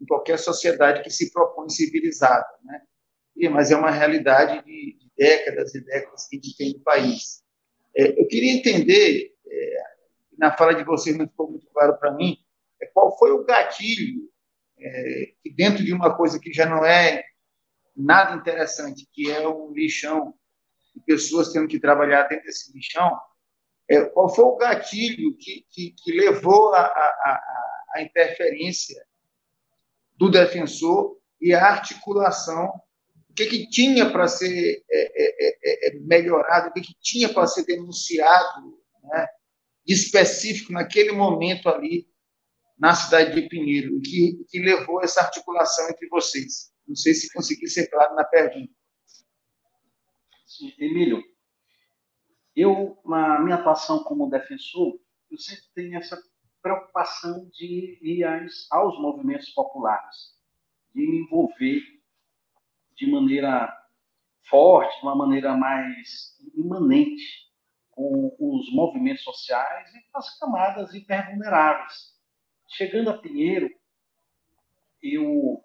em 0.00 0.06
qualquer 0.06 0.38
sociedade 0.38 1.02
que 1.02 1.10
se 1.10 1.32
propõe 1.32 1.68
civilizada, 1.68 2.48
né? 2.62 2.82
mas 3.50 3.70
é 3.70 3.76
uma 3.76 3.90
realidade 3.90 4.64
de, 4.64 4.96
de 4.98 5.10
décadas 5.16 5.74
e 5.74 5.80
décadas 5.84 6.26
que 6.28 6.36
a 6.36 6.40
gente 6.40 6.56
tem 6.56 6.72
no 6.74 6.80
país. 6.80 7.42
É, 7.98 8.20
eu 8.20 8.28
queria 8.28 8.52
entender, 8.52 9.34
é, 9.44 9.82
na 10.38 10.56
fala 10.56 10.72
de 10.72 10.84
vocês 10.84 11.18
não 11.18 11.26
ficou 11.26 11.50
muito 11.50 11.66
claro 11.70 11.98
para 11.98 12.12
mim, 12.12 12.38
é, 12.80 12.86
qual 12.86 13.18
foi 13.18 13.32
o 13.32 13.44
gatilho 13.44 14.28
que 15.42 15.50
dentro 15.56 15.84
de 15.84 15.92
uma 15.92 16.16
coisa 16.16 16.38
que 16.38 16.52
já 16.52 16.64
não 16.64 16.84
é 16.84 17.24
nada 17.96 18.36
interessante, 18.36 19.08
que 19.12 19.28
é 19.28 19.48
um 19.48 19.72
lixão, 19.72 20.32
e 20.94 21.00
pessoas 21.00 21.52
tendo 21.52 21.66
que 21.66 21.80
trabalhar 21.80 22.28
dentro 22.28 22.44
desse 22.44 22.72
lixão, 22.72 23.18
qual 24.14 24.32
foi 24.32 24.44
o 24.44 24.54
gatilho 24.54 25.36
que, 25.36 25.66
que, 25.68 25.96
que 25.98 26.12
levou 26.12 26.72
a, 26.74 26.82
a, 26.82 27.40
a 27.96 28.02
interferência 28.02 29.04
do 30.16 30.30
defensor 30.30 31.18
e 31.40 31.52
a 31.52 31.66
articulação 31.66 32.72
que, 33.38 33.46
que 33.46 33.70
tinha 33.70 34.10
para 34.10 34.26
ser 34.26 34.82
é 34.90 34.98
é, 35.14 35.88
é, 35.88 35.88
é, 35.88 36.00
melhorado, 36.00 36.70
o 36.70 36.72
que, 36.72 36.80
que 36.80 36.94
tinha 37.00 37.32
para 37.32 37.46
ser 37.46 37.64
denunciado 37.64 38.78
né, 39.04 39.26
de 39.86 39.94
específico 39.94 40.72
naquele 40.72 41.12
momento 41.12 41.68
ali 41.68 42.08
na 42.76 42.94
cidade 42.94 43.34
de 43.34 43.48
Pinheiro, 43.48 44.00
que, 44.00 44.44
que 44.48 44.60
levou 44.60 45.02
essa 45.02 45.20
articulação 45.20 45.88
entre 45.88 46.08
vocês. 46.08 46.72
Não 46.86 46.94
sei 46.94 47.14
se 47.14 47.32
consegui 47.32 47.68
ser 47.68 47.88
claro 47.88 48.14
na 48.14 48.24
pergunta. 48.24 48.72
Sim, 50.46 50.72
Emílio, 50.78 51.22
eu, 52.54 52.98
na 53.04 53.40
minha 53.40 53.56
atuação 53.56 54.02
como 54.02 54.30
defensor, 54.30 54.98
eu 55.30 55.38
sempre 55.38 55.64
tenho 55.74 55.98
essa 55.98 56.20
preocupação 56.62 57.48
de 57.52 57.98
ir 58.02 58.24
aos 58.70 59.00
movimentos 59.00 59.50
populares, 59.50 60.34
de 60.94 61.06
me 61.06 61.18
envolver 61.18 61.97
de 62.98 63.10
maneira 63.10 63.72
forte, 64.48 64.98
de 64.98 65.02
uma 65.02 65.14
maneira 65.14 65.56
mais 65.56 66.36
imanente 66.54 67.48
com 67.90 68.36
os 68.38 68.72
movimentos 68.72 69.22
sociais 69.22 69.94
e 69.94 70.00
com 70.10 70.18
as 70.18 70.38
camadas 70.38 70.94
hipervulneráveis. 70.94 72.16
Chegando 72.68 73.10
a 73.10 73.18
Pinheiro, 73.18 73.70
eu 75.02 75.64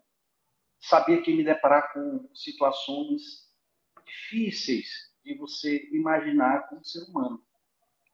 sabia 0.80 1.22
que 1.22 1.34
me 1.34 1.44
deparar 1.44 1.92
com 1.94 2.30
situações 2.34 3.52
difíceis 4.06 5.12
de 5.24 5.36
você 5.36 5.90
imaginar 5.92 6.68
como 6.68 6.84
ser 6.86 7.04
humano. 7.10 7.44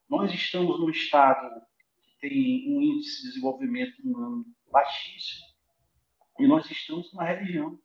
Nós 0.08 0.34
estamos 0.34 0.80
num 0.80 0.90
estado 0.90 1.62
que 2.02 2.20
tem 2.20 2.74
um 2.74 2.82
índice 2.82 3.22
de 3.22 3.30
desenvolvimento 3.30 4.00
humano 4.02 4.46
baixíssimo 4.72 5.48
e 6.40 6.48
nós 6.48 6.70
estamos 6.70 7.12
numa 7.12 7.26
religião 7.26 7.80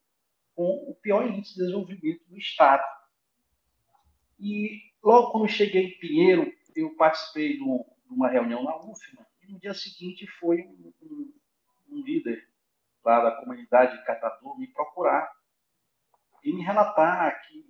com 0.55 0.91
o 0.91 0.95
pior 0.95 1.27
índice 1.27 1.55
de 1.55 1.61
desenvolvimento 1.61 2.25
do 2.29 2.39
Estado. 2.39 2.85
E 4.39 4.81
logo 5.03 5.33
quando 5.33 5.49
cheguei 5.49 5.87
em 5.87 5.99
Pinheiro, 5.99 6.53
eu 6.75 6.95
participei 6.97 7.57
de 7.57 7.63
uma 8.09 8.29
reunião 8.29 8.63
na 8.63 8.77
UFMA, 8.77 9.27
e 9.43 9.53
no 9.53 9.59
dia 9.59 9.75
seguinte 9.75 10.27
foi 10.39 10.63
um, 10.63 10.93
um, 11.03 11.35
um 11.91 12.03
líder 12.03 12.49
lá 13.05 13.23
da 13.23 13.37
comunidade 13.37 13.99
de 13.99 14.05
Catador 14.05 14.59
me 14.59 14.67
procurar 14.69 15.31
e 16.43 16.53
me 16.53 16.63
relatar 16.63 17.41
que 17.43 17.65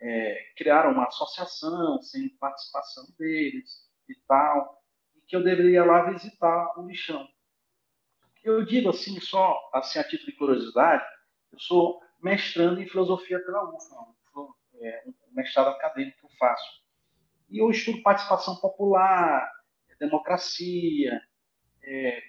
é, 0.00 0.52
criaram 0.56 0.92
uma 0.92 1.06
associação 1.06 2.00
sem 2.02 2.28
participação 2.36 3.06
deles 3.18 3.90
e 4.08 4.14
tal, 4.26 4.82
e 5.16 5.20
que 5.22 5.34
eu 5.34 5.42
deveria 5.42 5.84
lá 5.84 6.10
visitar 6.10 6.78
o 6.78 6.86
lixão. 6.86 7.26
Eu 8.42 8.62
digo 8.64 8.90
assim, 8.90 9.18
só 9.20 9.58
assim, 9.72 9.98
a 9.98 10.04
título 10.04 10.30
de 10.30 10.36
curiosidade, 10.36 11.04
eu 11.50 11.58
sou 11.58 12.03
mestrando 12.24 12.80
em 12.80 12.88
filosofia 12.88 13.38
pela 13.38 13.62
UFA, 13.68 13.96
é 14.80 15.04
um 15.06 15.34
mestrado 15.34 15.68
acadêmico 15.68 16.18
que 16.18 16.24
eu 16.24 16.38
faço. 16.38 16.82
E 17.50 17.58
eu 17.58 17.70
estudo 17.70 18.02
participação 18.02 18.56
popular, 18.56 19.48
democracia, 20.00 21.20
é, 21.82 22.22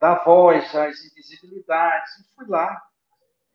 dar 0.00 0.24
voz 0.24 0.74
às 0.74 1.02
invisibilidades. 1.04 2.18
E 2.18 2.34
fui 2.34 2.46
lá, 2.48 2.82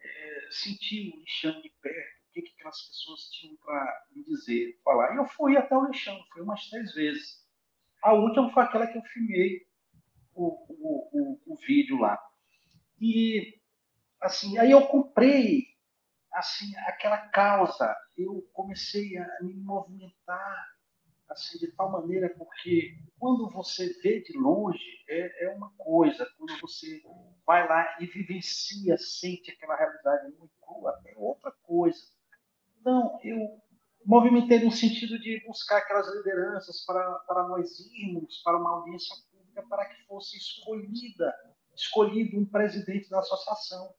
é, 0.02 0.48
senti 0.50 1.12
o 1.14 1.20
lixão 1.20 1.62
de 1.62 1.70
perto, 1.82 2.22
o 2.30 2.32
que, 2.32 2.42
que 2.42 2.54
aquelas 2.58 2.82
pessoas 2.88 3.30
tinham 3.32 3.56
para 3.58 4.06
me 4.16 4.24
dizer, 4.24 4.80
falar. 4.84 5.14
E 5.14 5.18
eu 5.18 5.26
fui 5.26 5.58
até 5.58 5.76
o 5.76 5.86
lixão, 5.86 6.18
fui 6.34 6.42
umas 6.42 6.68
três 6.70 6.94
vezes. 6.94 7.46
A 8.02 8.14
última 8.14 8.52
foi 8.52 8.64
aquela 8.64 8.88
que 8.88 8.98
eu 8.98 9.04
filmei 9.04 9.68
o, 10.34 10.48
o, 10.48 11.10
o, 11.12 11.54
o 11.54 11.56
vídeo 11.58 12.00
lá. 12.00 12.18
E, 13.00 13.60
assim, 14.22 14.58
aí 14.58 14.72
eu 14.72 14.88
comprei 14.88 15.71
assim, 16.34 16.76
aquela 16.88 17.18
causa, 17.30 17.96
eu 18.18 18.42
comecei 18.54 19.18
a 19.18 19.28
me 19.42 19.54
movimentar 19.56 20.68
assim, 21.32 21.58
de 21.60 21.72
tal 21.72 21.90
maneira, 21.90 22.30
porque 22.38 22.98
quando 23.18 23.50
você 23.50 23.88
vê 24.02 24.22
de 24.22 24.38
longe 24.38 24.80
é, 25.10 25.46
é 25.46 25.56
uma 25.56 25.72
coisa, 25.78 26.28
quando 26.38 26.60
você 26.60 27.02
vai 27.46 27.68
lá 27.68 27.98
e 28.00 28.06
vivencia, 28.06 28.98
sente 28.98 29.52
aquela 29.52 29.76
realidade 29.76 30.36
muito 30.38 30.54
crua, 30.62 31.00
é 31.06 31.14
outra 31.18 31.52
coisa. 31.64 32.00
Então, 32.80 33.20
eu 33.24 33.62
movimentei 34.06 34.64
no 34.64 34.72
sentido 34.72 35.20
de 35.20 35.44
buscar 35.46 35.78
aquelas 35.78 36.14
lideranças 36.16 36.84
para, 36.86 37.20
para 37.20 37.48
nós 37.48 37.80
irmos 37.80 38.42
para 38.44 38.58
uma 38.58 38.72
audiência 38.78 39.16
pública 39.32 39.64
para 39.70 39.86
que 39.86 40.06
fosse 40.08 40.38
escolhida, 40.38 41.34
escolhido 41.76 42.40
um 42.40 42.46
presidente 42.46 43.10
da 43.10 43.20
associação. 43.20 43.94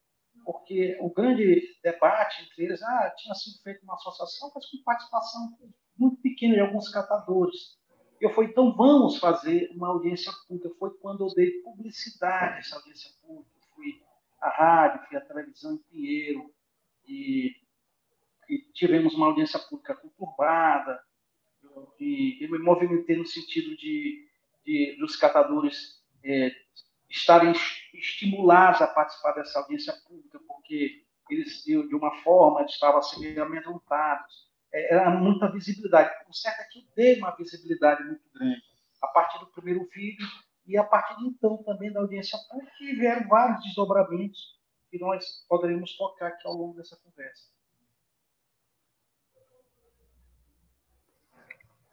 Porque 0.44 0.96
o 1.00 1.10
grande 1.10 1.62
debate 1.82 2.42
entre 2.42 2.64
eles, 2.64 2.82
ah, 2.82 3.12
tinha 3.16 3.34
sido 3.34 3.62
feita 3.62 3.84
uma 3.84 3.94
associação, 3.94 4.50
mas 4.54 4.66
com 4.66 4.82
participação 4.82 5.56
muito 5.96 6.20
pequena 6.20 6.54
de 6.54 6.60
alguns 6.60 6.88
catadores. 6.88 7.78
Eu 8.20 8.30
fui, 8.30 8.46
então 8.46 8.74
vamos 8.76 9.18
fazer 9.18 9.70
uma 9.74 9.88
audiência 9.88 10.32
pública. 10.46 10.70
Foi 10.78 10.90
quando 10.98 11.26
eu 11.26 11.34
dei 11.34 11.50
publicidade 11.62 12.54
a 12.54 12.58
essa 12.58 12.76
audiência 12.76 13.10
pública. 13.20 13.50
Fui 13.74 14.00
à 14.40 14.48
rádio, 14.48 15.08
fui 15.08 15.16
à 15.16 15.20
televisão 15.20 15.74
em 15.74 15.78
Pinheiro 15.78 16.54
e, 17.06 17.50
e 18.48 18.58
tivemos 18.72 19.14
uma 19.14 19.26
audiência 19.26 19.58
pública 19.58 19.94
conturbada. 19.96 21.02
E 21.98 22.38
eu 22.40 22.50
me 22.50 22.58
movimentei 22.58 23.16
no 23.16 23.26
sentido 23.26 23.76
de, 23.76 24.28
de 24.64 24.96
dos 25.00 25.16
catadores 25.16 26.02
é, 26.24 26.52
estarem 27.12 27.52
estimulados 27.92 28.80
a 28.80 28.86
participar 28.86 29.32
dessa 29.32 29.60
audiência 29.60 29.92
pública, 30.08 30.40
porque 30.48 31.04
eles, 31.30 31.62
de 31.62 31.94
uma 31.94 32.10
forma, 32.22 32.64
estavam 32.64 32.98
assim, 32.98 33.38
amedrontados 33.38 34.50
é, 34.72 34.94
era 34.94 35.10
muita 35.10 35.50
visibilidade. 35.52 36.10
O 36.28 36.34
certo 36.34 36.60
é 36.60 36.64
que 36.64 36.78
eu 36.78 36.84
dei 36.96 37.18
uma 37.18 37.36
visibilidade 37.36 38.02
muito 38.04 38.24
grande 38.34 38.62
a 39.02 39.06
partir 39.08 39.38
do 39.40 39.46
primeiro 39.52 39.86
vídeo 39.92 40.26
e 40.66 40.78
a 40.78 40.84
partir 40.84 41.16
de 41.18 41.26
então 41.26 41.62
também 41.64 41.92
da 41.92 42.00
audiência 42.00 42.38
pública, 42.48 42.72
que 42.78 42.94
vieram 42.94 43.28
vários 43.28 43.62
desdobramentos 43.64 44.60
que 44.90 44.98
nós 44.98 45.44
poderíamos 45.48 45.96
tocar 45.96 46.28
aqui 46.28 46.46
ao 46.46 46.54
longo 46.54 46.76
dessa 46.76 46.96
conversa. 46.96 47.50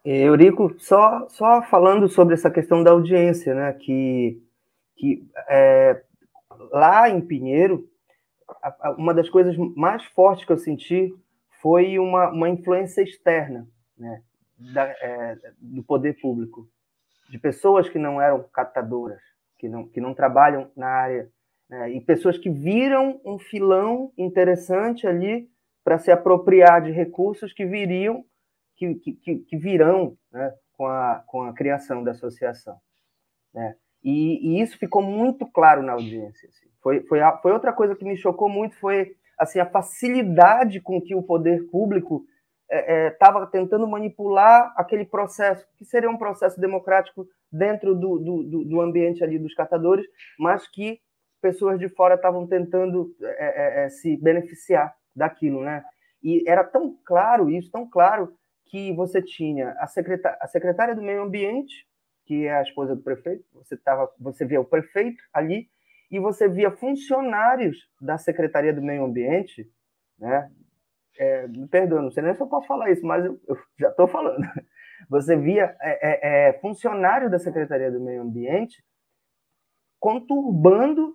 É, 0.02 0.22
Eurico, 0.22 0.74
só, 0.78 1.28
só 1.28 1.62
falando 1.62 2.08
sobre 2.08 2.32
essa 2.32 2.50
questão 2.50 2.82
da 2.82 2.90
audiência, 2.90 3.54
né, 3.54 3.72
que, 3.74 4.42
que 5.00 5.26
é, 5.48 6.02
lá 6.70 7.08
em 7.08 7.22
Pinheiro, 7.22 7.88
uma 8.98 9.14
das 9.14 9.30
coisas 9.30 9.56
mais 9.74 10.04
fortes 10.04 10.44
que 10.44 10.52
eu 10.52 10.58
senti 10.58 11.10
foi 11.62 11.98
uma, 11.98 12.30
uma 12.30 12.50
influência 12.50 13.00
externa 13.00 13.66
né, 13.96 14.22
da, 14.58 14.84
é, 14.84 15.38
do 15.58 15.82
poder 15.82 16.20
público, 16.20 16.68
de 17.30 17.38
pessoas 17.38 17.88
que 17.88 17.98
não 17.98 18.20
eram 18.20 18.42
captadoras, 18.52 19.22
que 19.58 19.68
não, 19.68 19.88
que 19.88 20.00
não 20.00 20.12
trabalham 20.12 20.70
na 20.76 20.88
área, 20.88 21.30
né, 21.68 21.90
e 21.92 22.00
pessoas 22.00 22.36
que 22.36 22.50
viram 22.50 23.20
um 23.24 23.38
filão 23.38 24.12
interessante 24.18 25.06
ali 25.06 25.48
para 25.82 25.98
se 25.98 26.10
apropriar 26.10 26.82
de 26.82 26.90
recursos 26.90 27.54
que 27.54 27.64
viriam, 27.64 28.22
que, 28.76 28.94
que, 28.96 29.38
que 29.38 29.56
virão 29.56 30.16
né, 30.30 30.52
com, 30.74 30.86
a, 30.86 31.22
com 31.26 31.42
a 31.42 31.54
criação 31.54 32.04
da 32.04 32.10
associação. 32.10 32.76
Né? 33.54 33.76
E, 34.02 34.56
e, 34.58 34.62
isso 34.62 34.78
ficou 34.78 35.02
muito 35.02 35.46
claro 35.46 35.82
na 35.82 35.92
audiência. 35.92 36.48
Assim. 36.48 36.68
Foi, 36.82 37.00
foi, 37.02 37.20
a, 37.20 37.36
foi 37.38 37.52
outra 37.52 37.72
coisa 37.72 37.94
que 37.94 38.04
me 38.04 38.16
chocou 38.16 38.48
muito, 38.48 38.76
foi 38.76 39.14
assim 39.38 39.58
a 39.58 39.66
facilidade 39.66 40.80
com 40.80 41.00
que 41.00 41.14
o 41.14 41.22
poder 41.22 41.68
público 41.70 42.24
estava 42.70 43.40
é, 43.40 43.42
é, 43.42 43.46
tentando 43.46 43.86
manipular 43.88 44.72
aquele 44.76 45.04
processo, 45.04 45.66
que 45.76 45.84
seria 45.84 46.08
um 46.08 46.16
processo 46.16 46.60
democrático 46.60 47.26
dentro 47.50 47.94
do, 47.94 48.18
do, 48.18 48.64
do 48.64 48.80
ambiente 48.80 49.24
ali 49.24 49.38
dos 49.38 49.54
catadores, 49.54 50.06
mas 50.38 50.68
que 50.68 51.00
pessoas 51.42 51.78
de 51.78 51.88
fora 51.88 52.14
estavam 52.14 52.46
tentando 52.46 53.14
é, 53.22 53.82
é, 53.82 53.84
é, 53.84 53.88
se 53.88 54.16
beneficiar 54.18 54.94
daquilo, 55.14 55.62
né? 55.62 55.82
E 56.22 56.48
era 56.48 56.62
tão 56.62 56.96
claro 57.04 57.50
isso, 57.50 57.70
tão 57.70 57.88
claro, 57.88 58.32
que 58.66 58.92
você 58.92 59.20
tinha 59.20 59.70
a 59.78 59.86
secretária, 59.88 60.38
a 60.40 60.46
secretária 60.46 60.94
do 60.94 61.02
meio 61.02 61.22
ambiente, 61.22 61.86
que 62.30 62.46
é 62.46 62.58
a 62.58 62.62
esposa 62.62 62.94
do 62.94 63.02
prefeito, 63.02 63.44
você, 63.52 63.76
tava, 63.76 64.08
você 64.16 64.44
via 64.44 64.60
o 64.60 64.64
prefeito 64.64 65.20
ali, 65.34 65.68
e 66.08 66.20
você 66.20 66.48
via 66.48 66.70
funcionários 66.70 67.76
da 68.00 68.16
Secretaria 68.18 68.72
do 68.72 68.80
Meio 68.80 69.02
Ambiente, 69.04 69.68
né? 70.16 70.48
É, 71.18 71.48
me 71.48 71.66
perdoa, 71.66 72.00
não 72.00 72.12
sei 72.12 72.22
nem 72.22 72.32
se 72.32 72.40
eu 72.40 72.46
posso 72.46 72.68
falar 72.68 72.88
isso, 72.88 73.04
mas 73.04 73.24
eu, 73.24 73.40
eu 73.48 73.58
já 73.76 73.88
estou 73.88 74.06
falando. 74.06 74.40
Você 75.10 75.36
via 75.36 75.76
é, 75.80 76.08
é, 76.08 76.48
é, 76.50 76.52
funcionário 76.60 77.28
da 77.28 77.40
Secretaria 77.40 77.90
do 77.90 77.98
Meio 77.98 78.22
Ambiente 78.22 78.80
conturbando 79.98 81.12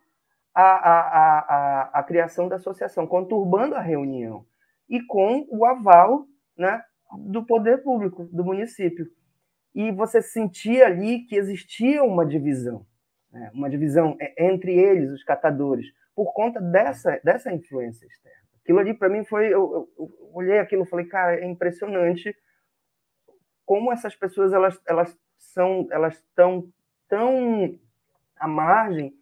a, 0.53 0.63
a, 0.63 1.39
a, 1.39 1.81
a, 1.99 2.03
criação 2.03 2.49
da 2.49 2.57
associação, 2.57 3.07
conturbando 3.07 3.73
a 3.73 3.79
reunião, 3.79 4.45
e 4.89 5.01
com 5.01 5.47
o 5.49 5.65
aval 5.65 6.25
né, 6.57 6.83
do 7.19 7.45
poder 7.45 7.83
público 7.83 8.25
do 8.33 8.43
município. 8.43 9.07
E 9.75 9.91
você 9.91 10.21
sentia 10.21 10.87
ali 10.87 11.25
que 11.25 11.35
existia 11.35 12.03
uma 12.03 12.25
divisão 12.25 12.85
né, 13.35 13.51
uma 13.53 13.69
divisão 13.69 14.15
é, 14.19 14.47
entre 14.47 14.73
eles, 14.73 15.11
os 15.11 15.23
catadores, 15.23 15.85
por 16.15 16.33
conta 16.33 16.61
dessa, 16.61 17.19
dessa 17.21 17.51
influência 17.51 18.05
externa. 18.07 18.45
Aquilo 18.63 18.79
ali, 18.79 18.93
para 18.93 19.09
mim, 19.09 19.25
foi. 19.25 19.47
Eu, 19.47 19.51
eu, 19.51 19.89
eu 19.99 20.29
olhei 20.33 20.57
aquilo 20.57 20.83
e 20.83 20.89
falei, 20.89 21.05
cara, 21.05 21.35
é 21.35 21.45
impressionante 21.45 22.35
como 23.65 23.91
essas 23.91 24.15
pessoas 24.15 24.53
elas, 24.53 24.79
elas 24.87 25.17
são 25.37 25.87
elas 25.91 26.15
estão 26.15 26.67
tão 27.09 27.77
à 28.37 28.47
margem 28.47 29.13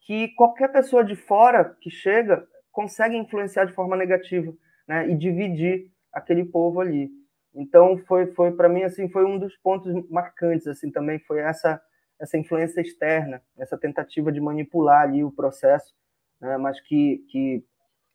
que 0.00 0.28
qualquer 0.34 0.72
pessoa 0.72 1.04
de 1.04 1.14
fora 1.14 1.76
que 1.80 1.90
chega 1.90 2.46
consegue 2.72 3.16
influenciar 3.16 3.66
de 3.66 3.72
forma 3.72 3.96
negativa 3.96 4.52
né, 4.88 5.08
e 5.08 5.16
dividir 5.16 5.90
aquele 6.12 6.44
povo 6.44 6.80
ali. 6.80 7.10
Então 7.54 7.98
foi 8.06 8.26
foi 8.28 8.52
para 8.52 8.68
mim 8.68 8.82
assim 8.82 9.08
foi 9.08 9.24
um 9.24 9.38
dos 9.38 9.56
pontos 9.56 9.92
marcantes 10.08 10.66
assim 10.66 10.90
também 10.90 11.18
foi 11.18 11.40
essa 11.40 11.80
essa 12.20 12.36
influência 12.36 12.82
externa, 12.82 13.42
essa 13.56 13.78
tentativa 13.78 14.30
de 14.30 14.40
manipular 14.40 15.02
ali 15.02 15.24
o 15.24 15.32
processo, 15.32 15.94
né? 16.38 16.58
mas 16.58 16.78
que, 16.80 17.24
que, 17.30 17.64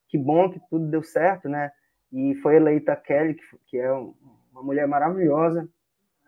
que 0.08 0.18
bom 0.18 0.50
que 0.52 0.62
tudo 0.70 0.86
deu 0.86 1.02
certo, 1.02 1.50
né? 1.50 1.72
E 2.14 2.36
foi 2.36 2.56
eleita 2.56 2.94
a 2.94 2.96
Kelly, 2.96 3.34
que, 3.34 3.44
que 3.66 3.78
é 3.80 3.92
uma 3.92 4.62
mulher 4.62 4.88
maravilhosa, 4.88 5.68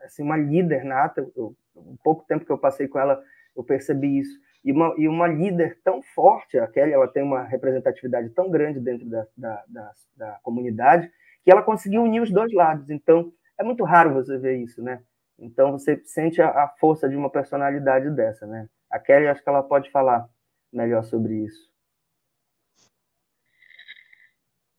assim, 0.01 0.23
uma 0.23 0.35
líder 0.35 0.83
nata. 0.83 1.29
Eu, 1.35 1.55
um 1.75 1.95
pouco 2.03 2.25
tempo 2.25 2.43
que 2.43 2.51
eu 2.51 2.57
passei 2.57 2.87
com 2.87 2.99
ela, 2.99 3.23
eu 3.55 3.63
percebi 3.63 4.19
isso. 4.19 4.37
E 4.65 4.71
uma, 4.71 4.95
e 4.97 5.07
uma 5.07 5.27
líder 5.27 5.79
tão 5.83 6.01
forte, 6.01 6.57
a 6.57 6.67
Kelly, 6.67 6.91
ela 6.91 7.07
tem 7.07 7.21
uma 7.21 7.43
representatividade 7.43 8.31
tão 8.31 8.49
grande 8.49 8.79
dentro 8.79 9.07
da, 9.07 9.27
da, 9.37 9.63
da, 9.67 9.91
da 10.17 10.39
comunidade, 10.41 11.09
que 11.47 11.51
ela 11.51 11.63
conseguiu 11.63 12.03
unir 12.03 12.21
os 12.21 12.29
dois 12.29 12.51
lados. 12.51 12.89
Então, 12.89 13.31
é 13.57 13.63
muito 13.63 13.85
raro 13.85 14.13
você 14.13 14.37
ver 14.37 14.57
isso, 14.57 14.83
né? 14.83 15.01
Então 15.39 15.71
você 15.71 16.01
sente 16.03 16.41
a, 16.41 16.49
a, 16.49 16.67
força 16.77 17.07
de 17.07 17.15
uma 17.15 17.29
personalidade 17.29 18.09
dessa, 18.09 18.45
né? 18.45 18.67
A 18.91 18.99
Kelly, 18.99 19.27
acho 19.27 19.41
que 19.41 19.47
ela 19.47 19.63
pode 19.63 19.89
falar 19.89 20.27
melhor 20.73 21.05
sobre 21.05 21.45
isso. 21.45 21.69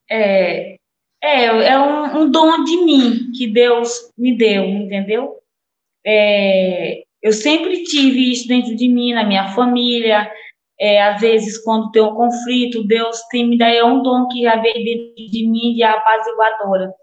É, 0.07 0.75
é, 1.19 1.45
é 1.45 1.79
um, 1.79 2.19
um 2.19 2.31
dom 2.31 2.63
de 2.63 2.85
mim 2.85 3.31
que 3.35 3.51
Deus 3.51 4.13
me 4.15 4.37
deu, 4.37 4.63
entendeu? 4.65 5.39
É, 6.05 7.01
eu 7.19 7.33
sempre 7.33 7.81
tive 7.81 8.31
isso 8.31 8.47
dentro 8.47 8.75
de 8.75 8.87
mim, 8.87 9.11
na 9.11 9.25
minha 9.25 9.55
família. 9.55 10.31
É, 10.79 11.01
às 11.03 11.19
vezes, 11.19 11.61
quando 11.63 11.91
tem 11.91 12.01
um 12.01 12.15
conflito, 12.15 12.87
Deus 12.87 13.21
tem 13.29 13.47
me 13.47 13.57
dado 13.57 13.73
é 13.73 13.83
um 13.83 14.01
dom 14.01 14.27
que 14.27 14.43
já 14.43 14.55
veio 14.55 14.83
dentro 14.83 15.15
de 15.15 15.47
mim 15.47 15.73
de 15.73 15.83
apaziguadora. 15.83 16.93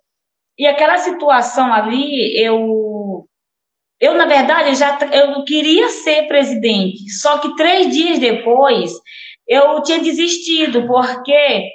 E 0.59 0.67
aquela 0.67 0.99
situação 0.99 1.73
ali, 1.73 2.35
eu 2.39 3.27
eu, 4.01 4.15
na 4.15 4.27
verdade, 4.27 4.75
já 4.75 4.99
eu 5.12 5.43
queria 5.45 5.89
ser 5.89 6.27
presidente, 6.29 7.09
só 7.21 7.39
que 7.39 7.57
três 7.57 7.95
dias 7.95 8.19
depois 8.19 8.93
eu 9.49 9.83
tinha 9.83 9.99
desistido, 10.01 10.87
porque, 10.87 11.71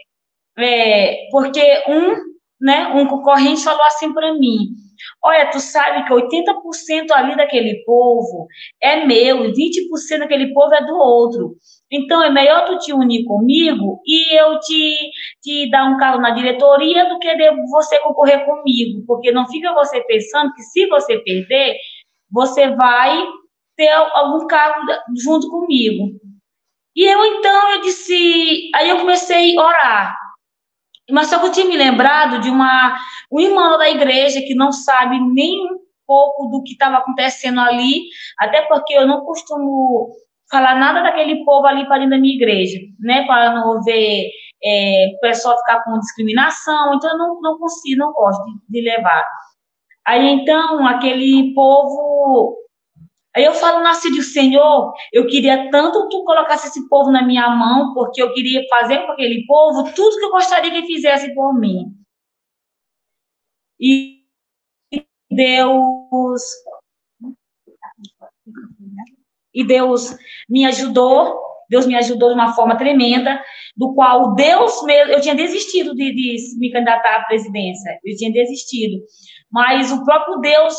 é, 0.60 1.28
porque 1.32 1.62
um, 1.88 2.16
né, 2.62 2.88
um 2.96 3.08
concorrente 3.08 3.64
falou 3.64 3.84
assim 3.86 4.14
para 4.14 4.34
mim: 4.34 4.68
Olha, 5.24 5.50
tu 5.50 5.60
sabe 5.60 6.06
que 6.06 6.14
80% 6.14 7.12
ali 7.12 7.36
daquele 7.36 7.84
povo 7.86 8.48
é 8.82 9.06
meu 9.06 9.46
e 9.46 9.54
20% 9.54 10.20
daquele 10.20 10.54
povo 10.54 10.74
é 10.74 10.86
do 10.86 10.96
outro. 10.96 11.56
Então 11.92 12.24
é 12.24 12.30
melhor 12.30 12.66
tu 12.66 12.78
te 12.78 12.94
unir 12.94 13.26
comigo 13.26 14.02
e 14.06 14.40
eu 14.40 14.58
te, 14.62 15.12
te 15.42 15.70
dar 15.70 15.86
um 15.86 15.98
cargo 15.98 16.22
na 16.22 16.32
diretoria 16.32 17.10
do 17.10 17.20
que 17.20 17.30
você 17.70 18.00
concorrer 18.00 18.46
comigo, 18.46 19.04
porque 19.06 19.32
não 19.32 19.46
fica 19.48 19.74
você 19.74 20.02
pensando 20.04 20.54
que 20.54 20.62
se 20.62 20.88
você 20.88 21.20
perder, 21.20 21.76
você 22.32 22.70
vai 22.70 23.28
ter 23.76 23.90
algum 23.90 24.48
cargo 24.48 24.88
junto 25.22 25.50
comigo. 25.50 26.18
E 26.96 27.04
eu 27.04 27.26
então 27.26 27.72
eu 27.72 27.82
disse, 27.82 28.72
aí 28.74 28.90
eu 28.90 29.00
comecei 29.00 29.58
a 29.58 29.62
orar. 29.62 30.18
Mas 31.10 31.28
só 31.28 31.40
que 31.40 31.48
eu 31.48 31.52
tinha 31.52 31.66
me 31.66 31.76
lembrado 31.76 32.40
de 32.40 32.50
uma 32.50 32.98
um 33.30 33.40
irmão 33.40 33.78
da 33.78 33.90
igreja 33.90 34.42
que 34.42 34.56
não 34.56 34.72
sabe 34.72 35.20
nem 35.20 35.66
um 35.66 35.80
pouco 36.08 36.48
do 36.48 36.64
que 36.64 36.72
estava 36.72 36.98
acontecendo 36.98 37.60
ali, 37.60 38.04
até 38.38 38.62
porque 38.62 38.94
eu 38.94 39.06
não 39.06 39.26
costumo 39.26 40.10
falar 40.52 40.76
nada 40.76 41.02
daquele 41.02 41.44
povo 41.46 41.66
ali 41.66 41.86
para 41.86 42.00
dentro 42.00 42.12
da 42.12 42.20
minha 42.20 42.36
igreja, 42.36 42.80
né? 43.00 43.26
Para 43.26 43.56
não 43.56 43.80
haver 43.80 44.30
é, 44.64 45.08
o 45.16 45.20
pessoal 45.20 45.58
ficar 45.60 45.84
com 45.84 46.00
discriminação, 46.00 46.94
então 46.96 47.12
eu 47.12 47.18
não, 47.18 47.42
não 47.42 47.58
consigo, 47.58 47.98
não 47.98 48.12
gosto 48.12 48.44
de, 48.46 48.82
de 48.82 48.82
levar. 48.82 49.26
Aí 50.06 50.30
então, 50.30 50.86
aquele 50.88 51.54
povo 51.54 52.58
Aí 53.34 53.46
eu 53.46 53.54
falo, 53.54 53.82
nascido 53.82 54.22
Senhor, 54.22 54.94
eu 55.14 55.26
queria 55.26 55.72
tanto 55.72 56.04
que 56.04 56.10
tu 56.10 56.24
colocasse 56.26 56.68
esse 56.68 56.90
povo 56.90 57.12
na 57.12 57.26
minha 57.26 57.48
mão, 57.50 57.94
porque 57.94 58.22
eu 58.22 58.34
queria 58.34 58.62
fazer 58.70 59.06
com 59.06 59.14
aquele 59.14 59.46
povo 59.46 59.90
tudo 59.96 60.18
que 60.18 60.26
eu 60.26 60.32
gostaria 60.32 60.70
que 60.70 60.86
fizesse 60.86 61.34
por 61.34 61.58
mim. 61.58 61.96
E 63.80 64.22
Deus 65.32 66.42
e 69.54 69.66
Deus 69.66 70.16
me 70.50 70.66
ajudou, 70.66 71.40
Deus 71.70 71.86
me 71.86 71.96
ajudou 71.96 72.30
de 72.30 72.36
uma 72.36 72.54
forma 72.54 72.78
tremenda, 72.78 73.42
do 73.76 73.94
qual 73.94 74.34
Deus 74.36 74.84
mesmo, 74.84 75.14
eu 75.14 75.22
tinha 75.22 75.36
desistido 75.36 75.96
de, 75.96 76.14
de 76.14 76.60
me 76.60 76.72
candidatar 76.72 77.18
à 77.18 77.26
presidência, 77.26 77.98
eu 78.04 78.16
tinha 78.18 78.32
desistido, 78.32 79.02
mas 79.50 79.92
o 79.92 80.04
próprio 80.04 80.40
Deus 80.40 80.76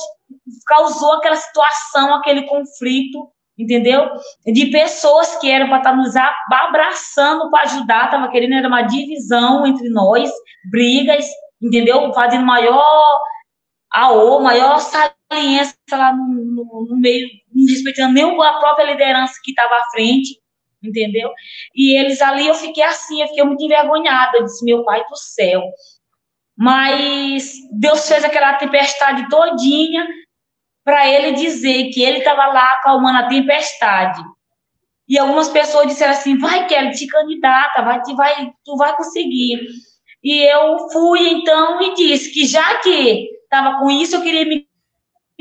causou 0.67 1.15
aquela 1.15 1.37
situação, 1.37 2.15
aquele 2.15 2.47
conflito, 2.47 3.31
entendeu? 3.59 4.11
De 4.47 4.67
pessoas 4.67 5.37
que 5.37 5.51
eram 5.51 5.69
para 5.69 5.79
estar 5.79 5.91
tá 5.91 5.97
nos 5.97 6.15
abraçando 6.17 7.51
para 7.51 7.63
ajudar, 7.63 8.05
estava 8.07 8.31
querendo 8.31 8.55
era 8.55 8.69
uma 8.69 8.83
divisão 8.83 9.67
entre 9.67 9.89
nós, 9.91 10.31
brigas, 10.71 11.27
entendeu? 11.61 12.13
Fazendo 12.13 12.45
maior 12.45 13.21
o 13.95 14.41
maior 14.41 14.79
saliência 15.33 15.77
lá 15.91 16.13
no, 16.15 16.25
no, 16.25 16.87
no 16.91 16.97
meio, 16.97 17.29
não 17.55 17.67
respeitando 17.67 18.15
nem 18.15 18.25
a 18.25 18.59
própria 18.59 18.91
liderança 18.91 19.35
que 19.43 19.51
estava 19.51 19.75
à 19.75 19.91
frente, 19.91 20.39
entendeu? 20.83 21.31
E 21.75 21.99
eles 21.99 22.21
ali, 22.21 22.47
eu 22.47 22.55
fiquei 22.55 22.83
assim, 22.83 23.21
eu 23.21 23.29
fiquei 23.29 23.45
muito 23.45 23.65
envergonhada, 23.65 24.39
eu 24.39 24.45
disse, 24.45 24.65
meu 24.65 24.85
pai 24.85 25.03
do 25.09 25.17
céu. 25.17 25.63
Mas 26.57 27.55
Deus 27.73 28.07
fez 28.07 28.25
aquela 28.25 28.55
tempestade 28.55 29.29
todinha 29.29 30.07
para 30.85 31.09
ele 31.09 31.33
dizer 31.33 31.91
que 31.91 32.03
ele 32.03 32.19
estava 32.19 32.47
lá 32.47 32.73
acalmando 32.73 33.19
a 33.19 33.29
tempestade. 33.29 34.23
E 35.09 35.19
algumas 35.19 35.49
pessoas 35.49 35.87
disseram 35.87 36.13
assim, 36.13 36.39
vai, 36.39 36.67
Kelly, 36.67 36.93
te 36.93 37.07
candidata, 37.07 37.83
vai, 37.83 38.03
te, 38.03 38.15
vai, 38.15 38.53
tu 38.65 38.77
vai 38.77 38.97
conseguir. 38.97 39.61
E 40.23 40.41
eu 40.43 40.89
fui, 40.91 41.29
então, 41.29 41.83
e 41.83 41.95
disse 41.95 42.33
que 42.33 42.47
já 42.47 42.79
que 42.79 43.29
estava 43.43 43.79
com 43.79 43.91
isso, 43.91 44.17
eu 44.17 44.23
queria 44.23 44.45
me 44.45 44.62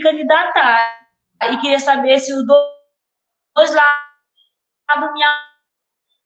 candidatar. 0.01 0.99
E 1.43 1.57
queria 1.57 1.79
saber 1.79 2.19
se 2.19 2.33
os 2.33 2.45
dois 2.45 3.73
lados 3.73 5.13
me 5.13 5.21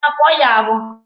apoiavam. 0.03 1.03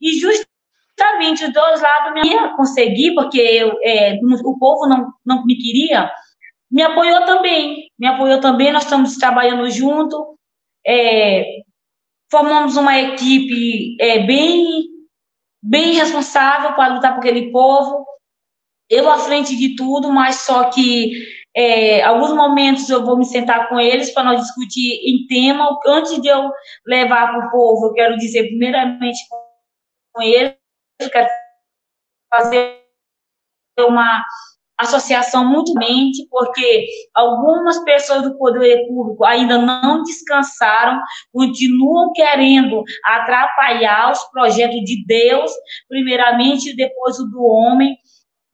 E 0.00 0.12
justamente 0.18 1.44
os 1.44 1.52
dois 1.52 1.80
lados 1.80 2.14
me 2.14 2.28
ia 2.28 2.56
conseguir, 2.56 3.14
porque 3.14 3.38
eu, 3.40 3.78
é, 3.82 4.18
o 4.44 4.58
povo 4.58 4.86
não, 4.86 5.12
não 5.24 5.44
me 5.44 5.56
queria, 5.56 6.10
me 6.70 6.82
apoiou 6.82 7.24
também. 7.24 7.90
Me 7.98 8.06
apoiou 8.06 8.40
também, 8.40 8.72
nós 8.72 8.84
estamos 8.84 9.16
trabalhando 9.16 9.68
junto. 9.70 10.38
É, 10.86 11.44
formamos 12.30 12.76
uma 12.76 12.98
equipe 12.98 13.96
é, 14.00 14.26
bem, 14.26 14.84
bem 15.62 15.94
responsável 15.94 16.74
para 16.74 16.94
lutar 16.94 17.14
por 17.14 17.20
aquele 17.20 17.50
povo 17.52 18.04
eu 18.88 19.10
à 19.10 19.18
frente 19.18 19.56
de 19.56 19.76
tudo, 19.76 20.12
mas 20.12 20.36
só 20.36 20.70
que 20.70 21.12
é, 21.56 22.02
alguns 22.02 22.32
momentos 22.34 22.88
eu 22.90 23.04
vou 23.04 23.16
me 23.16 23.24
sentar 23.24 23.68
com 23.68 23.78
eles 23.78 24.12
para 24.12 24.24
nós 24.24 24.40
discutir 24.40 25.00
em 25.04 25.26
tema. 25.26 25.78
Antes 25.86 26.20
de 26.20 26.28
eu 26.28 26.50
levar 26.86 27.28
para 27.28 27.46
o 27.46 27.50
povo, 27.50 27.86
eu 27.86 27.92
quero 27.92 28.16
dizer 28.16 28.44
primeiramente 28.48 29.18
com 30.12 30.22
eles, 30.22 30.54
eu 31.00 31.10
quero 31.10 31.28
fazer 32.32 32.82
uma 33.78 34.24
associação 34.78 35.48
muito 35.48 35.72
mente, 35.74 36.26
porque 36.28 36.86
algumas 37.14 37.78
pessoas 37.84 38.22
do 38.22 38.36
poder 38.36 38.86
público 38.88 39.24
ainda 39.24 39.56
não 39.58 40.02
descansaram, 40.02 41.00
continuam 41.32 42.12
querendo 42.12 42.82
atrapalhar 43.04 44.10
os 44.10 44.24
projetos 44.30 44.80
de 44.80 45.04
Deus, 45.06 45.52
primeiramente 45.88 46.70
e 46.70 46.76
depois 46.76 47.18
o 47.20 47.26
do 47.26 47.44
homem 47.44 47.96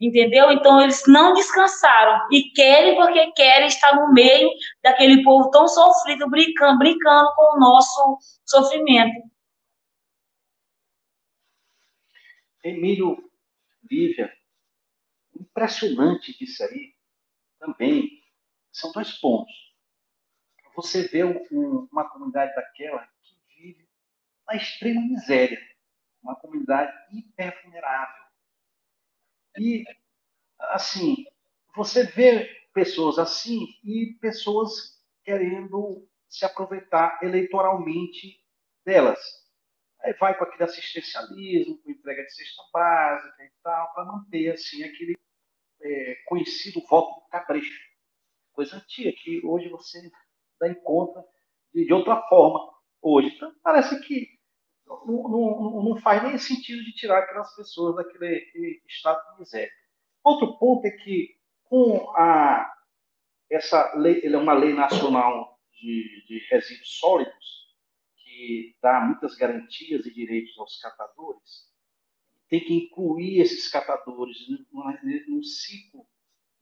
entendeu? 0.01 0.51
Então 0.51 0.81
eles 0.81 1.03
não 1.07 1.35
descansaram 1.35 2.27
e 2.33 2.51
querem 2.53 2.97
porque 2.97 3.33
querem 3.33 3.67
estar 3.67 3.95
no 3.95 4.13
meio 4.13 4.49
daquele 4.83 5.23
povo 5.23 5.51
tão 5.51 5.69
sofrido, 5.69 6.29
brincando, 6.31 6.79
brincando 6.79 7.31
com 7.37 7.57
o 7.57 7.61
nosso 7.61 8.19
sofrimento. 8.47 9.29
Emílio, 12.65 13.31
Lívia, 13.91 14.33
impressionante 15.39 16.37
disso 16.39 16.63
aí 16.65 16.95
também 17.59 18.23
são 18.73 18.93
dois 18.93 19.13
pontos. 19.19 19.53
Você 20.77 21.09
vê 21.09 21.25
um, 21.25 21.89
uma 21.91 22.09
comunidade 22.09 22.55
daquela 22.55 23.07
que 23.23 23.37
vive 23.49 23.89
na 24.47 24.57
extrema 24.57 25.01
miséria, 25.01 25.61
uma 26.23 26.37
comunidade 26.37 26.93
hiper 27.13 27.61
vulnerável 27.63 28.30
e, 29.59 29.85
assim, 30.59 31.25
você 31.75 32.05
vê 32.05 32.49
pessoas 32.73 33.19
assim 33.19 33.67
e 33.85 34.17
pessoas 34.21 35.01
querendo 35.25 36.07
se 36.29 36.45
aproveitar 36.45 37.19
eleitoralmente 37.23 38.41
delas. 38.85 39.19
Aí 40.03 40.15
vai 40.15 40.37
com 40.37 40.45
aquele 40.45 40.65
assistencialismo, 40.65 41.79
com 41.83 41.91
entrega 41.91 42.23
de 42.23 42.35
cesta 42.35 42.63
básica 42.73 43.45
e 43.45 43.53
tal, 43.63 43.93
para 43.93 44.05
manter 44.05 44.53
assim 44.53 44.83
aquele 44.83 45.17
é, 45.83 46.15
conhecido 46.27 46.81
voto 46.89 47.29
cabresto. 47.29 47.75
Coisa 48.53 48.77
antiga, 48.77 49.13
que 49.13 49.45
hoje 49.45 49.69
você 49.69 50.11
dá 50.59 50.69
em 50.69 50.75
conta 50.83 51.23
de, 51.75 51.85
de 51.85 51.93
outra 51.93 52.23
forma 52.29 52.73
hoje. 53.03 53.35
Então, 53.35 53.55
parece 53.63 54.01
que 54.01 54.40
não, 55.07 55.29
não, 55.29 55.83
não 55.85 55.97
faz 55.97 56.23
nem 56.23 56.37
sentido 56.39 56.85
de 56.85 56.93
tirar 56.93 57.21
aquelas 57.21 57.55
pessoas 57.55 57.97
daquele 57.97 58.83
estado 58.89 59.21
de 59.33 59.41
miséria. 59.41 59.71
Outro 60.25 60.59
ponto 60.59 60.85
é 60.87 60.91
que 60.91 61.37
com 61.65 62.11
a 62.17 62.71
essa 63.51 63.95
lei, 63.97 64.21
ele 64.25 64.35
é 64.35 64.39
uma 64.39 64.53
lei 64.53 64.75
nacional 64.75 65.59
de, 65.73 66.25
de 66.27 66.39
resíduos 66.51 66.99
sólidos 66.99 67.61
que 68.17 68.77
dá 68.83 69.01
muitas 69.01 69.37
garantias 69.37 70.05
e 70.07 70.15
direitos 70.15 70.57
aos 70.59 70.79
catadores. 70.81 71.71
Tem 72.49 72.61
que 72.61 72.75
incluir 72.75 73.41
esses 73.41 73.69
catadores 73.69 74.37
no, 75.29 75.45
ciclo, 75.45 76.07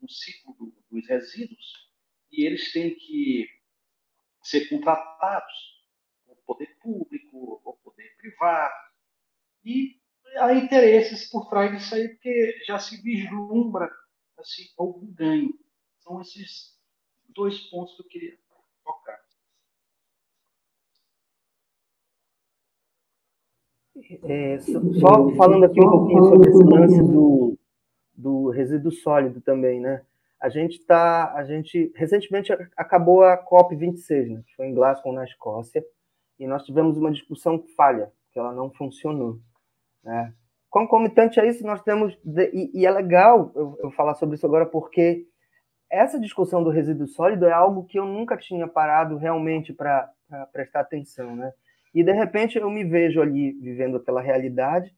no 0.01 0.09
ciclo 0.09 0.55
do, 0.55 0.75
dos 0.91 1.09
resíduos 1.09 1.89
e 2.31 2.47
eles 2.47 2.73
têm 2.73 2.95
que 2.95 3.49
ser 4.43 4.69
contratados 4.69 5.78
poder 6.49 6.79
público, 6.81 7.61
ou 7.63 7.75
poder 7.85 8.17
privado. 8.17 8.73
E 9.63 10.01
há 10.39 10.55
interesses 10.55 11.29
por 11.29 11.47
trás 11.51 11.71
disso 11.71 11.95
aí, 11.95 12.09
porque 12.09 12.63
já 12.67 12.79
se 12.79 13.01
vislumbra 13.03 13.91
assim, 14.39 14.63
algum 14.79 15.07
ganho. 15.13 15.53
São 15.99 16.23
esses 16.23 16.75
dois 17.29 17.59
pontos 17.69 17.95
que 17.97 18.03
eu 18.03 18.07
queria 18.07 18.39
tocar. 18.83 19.21
É, 24.23 24.59
só 24.59 25.31
falando 25.37 25.65
aqui 25.65 25.81
um 25.81 25.91
pouquinho 25.91 26.25
sobre 26.25 26.49
esse 26.49 26.65
lance 26.65 27.03
do, 27.03 27.59
do 28.15 28.51
resíduo 28.51 28.91
sólido 28.91 29.43
também, 29.43 29.81
né? 29.81 30.03
A 30.41 30.49
gente 30.49 30.81
tá, 30.87 31.35
a 31.35 31.45
gente 31.45 31.93
recentemente 31.97 32.53
acabou 32.77 33.25
a 33.25 33.37
COP 33.37 33.75
26, 33.75 34.31
né? 34.31 34.43
Que 34.47 34.55
foi 34.55 34.67
em 34.67 34.75
Glasgow 34.75 35.13
na 35.13 35.25
Escócia 35.25 35.85
e 36.39 36.47
nós 36.47 36.65
tivemos 36.65 36.97
uma 36.97 37.11
discussão 37.11 37.65
falha, 37.77 38.13
que 38.33 38.39
ela 38.39 38.53
não 38.53 38.71
funcionou. 38.71 39.39
Né? 40.05 40.33
Concomitante 40.71 41.41
a 41.41 41.47
isso, 41.47 41.65
nós 41.67 41.83
temos, 41.83 42.17
e, 42.53 42.71
e 42.81 42.87
é 42.87 42.91
legal 42.91 43.53
eu, 43.55 43.77
eu, 43.83 43.91
falar 43.91 44.15
sobre 44.15 44.37
isso 44.37 44.47
agora, 44.47 44.67
porque 44.67 45.27
essa 45.91 46.21
discussão 46.21 46.63
do 46.63 46.71
resíduo 46.71 47.09
sólido 47.09 47.47
é 47.47 47.53
algo 47.53 47.85
que 47.85 47.99
eu 47.99 48.05
nunca 48.05 48.37
tinha 48.37 48.69
parado 48.69 49.17
realmente 49.17 49.73
para 49.73 50.13
prestar 50.53 50.81
atenção. 50.81 51.35
Né? 51.35 51.53
E, 51.95 52.05
de 52.05 52.13
repente, 52.13 52.59
eu 52.59 52.71
me 52.71 52.85
vejo 52.85 53.21
ali 53.21 53.53
vivendo 53.53 53.97
aquela 53.97 54.21
realidade 54.21 54.95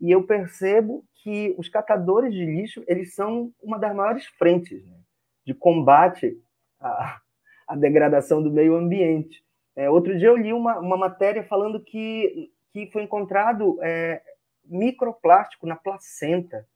e 0.00 0.10
eu 0.10 0.26
percebo 0.26 1.04
que 1.22 1.54
os 1.58 1.68
catadores 1.68 2.32
de 2.32 2.44
lixo 2.44 2.82
eles 2.86 3.14
são 3.14 3.52
uma 3.62 3.78
das 3.78 3.94
maiores 3.94 4.24
frentes 4.26 4.82
né, 4.86 4.96
de 5.44 5.52
combate 5.52 6.34
à, 6.80 7.20
à 7.68 7.76
degradação 7.76 8.42
do 8.42 8.50
meio 8.50 8.74
ambiente. 8.74 9.44
É, 9.80 9.88
outro 9.88 10.14
dia 10.18 10.28
eu 10.28 10.36
li 10.36 10.52
uma, 10.52 10.78
uma 10.78 10.96
matéria 10.98 11.42
falando 11.42 11.80
que, 11.80 12.52
que 12.70 12.90
foi 12.92 13.02
encontrado 13.02 13.78
é, 13.80 14.20
microplástico 14.66 15.66
na 15.66 15.74
placenta, 15.74 16.66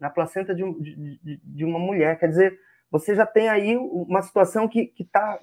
na 0.00 0.08
placenta 0.08 0.54
de, 0.54 0.62
de, 0.80 1.40
de 1.44 1.62
uma 1.62 1.78
mulher. 1.78 2.18
Quer 2.18 2.28
dizer, 2.28 2.58
você 2.90 3.14
já 3.14 3.26
tem 3.26 3.50
aí 3.50 3.76
uma 3.76 4.22
situação 4.22 4.66
que 4.66 4.90
está. 4.98 5.38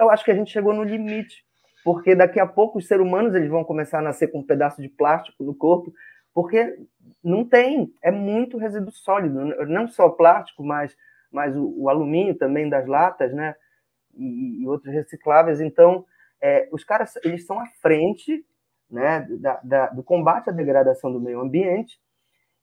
Eu 0.00 0.08
acho 0.08 0.24
que 0.24 0.30
a 0.30 0.34
gente 0.34 0.50
chegou 0.50 0.72
no 0.72 0.82
limite, 0.82 1.44
porque 1.84 2.14
daqui 2.14 2.40
a 2.40 2.46
pouco 2.46 2.78
os 2.78 2.88
seres 2.88 3.04
humanos 3.04 3.34
eles 3.34 3.50
vão 3.50 3.62
começar 3.62 3.98
a 3.98 4.02
nascer 4.02 4.28
com 4.28 4.38
um 4.38 4.46
pedaço 4.46 4.80
de 4.80 4.88
plástico 4.88 5.44
no 5.44 5.54
corpo, 5.54 5.92
porque 6.32 6.78
não 7.22 7.44
tem, 7.44 7.92
é 8.02 8.10
muito 8.10 8.56
resíduo 8.56 8.92
sólido, 8.92 9.44
não 9.66 9.86
só 9.88 10.08
plástico, 10.08 10.64
mas, 10.64 10.96
mas 11.30 11.54
o, 11.54 11.82
o 11.82 11.90
alumínio 11.90 12.34
também 12.34 12.66
das 12.66 12.86
latas, 12.86 13.34
né? 13.34 13.54
E, 14.14 14.62
e 14.62 14.66
outros 14.66 14.94
recicláveis. 14.94 15.60
Então, 15.60 16.06
é, 16.42 16.68
os 16.72 16.84
caras 16.84 17.16
eles 17.24 17.40
estão 17.40 17.58
à 17.58 17.66
frente 17.80 18.44
né, 18.90 19.26
da, 19.40 19.60
da, 19.62 19.86
do 19.88 20.02
combate 20.02 20.50
à 20.50 20.52
degradação 20.52 21.12
do 21.12 21.20
meio 21.20 21.40
ambiente 21.40 21.98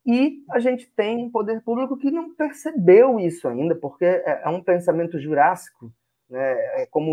e 0.06 0.44
a 0.52 0.60
gente 0.60 0.92
tem 0.96 1.18
um 1.18 1.32
poder 1.32 1.62
público 1.64 1.98
que 1.98 2.12
não 2.12 2.36
percebeu 2.36 3.20
isso 3.20 3.48
ainda, 3.48 3.76
porque 3.76 4.06
é, 4.06 4.42
é 4.44 4.50
um 4.50 4.62
pensamento 4.62 5.18
jurássico, 5.20 5.92
né, 6.30 6.82
é 6.82 6.88
como 6.90 7.12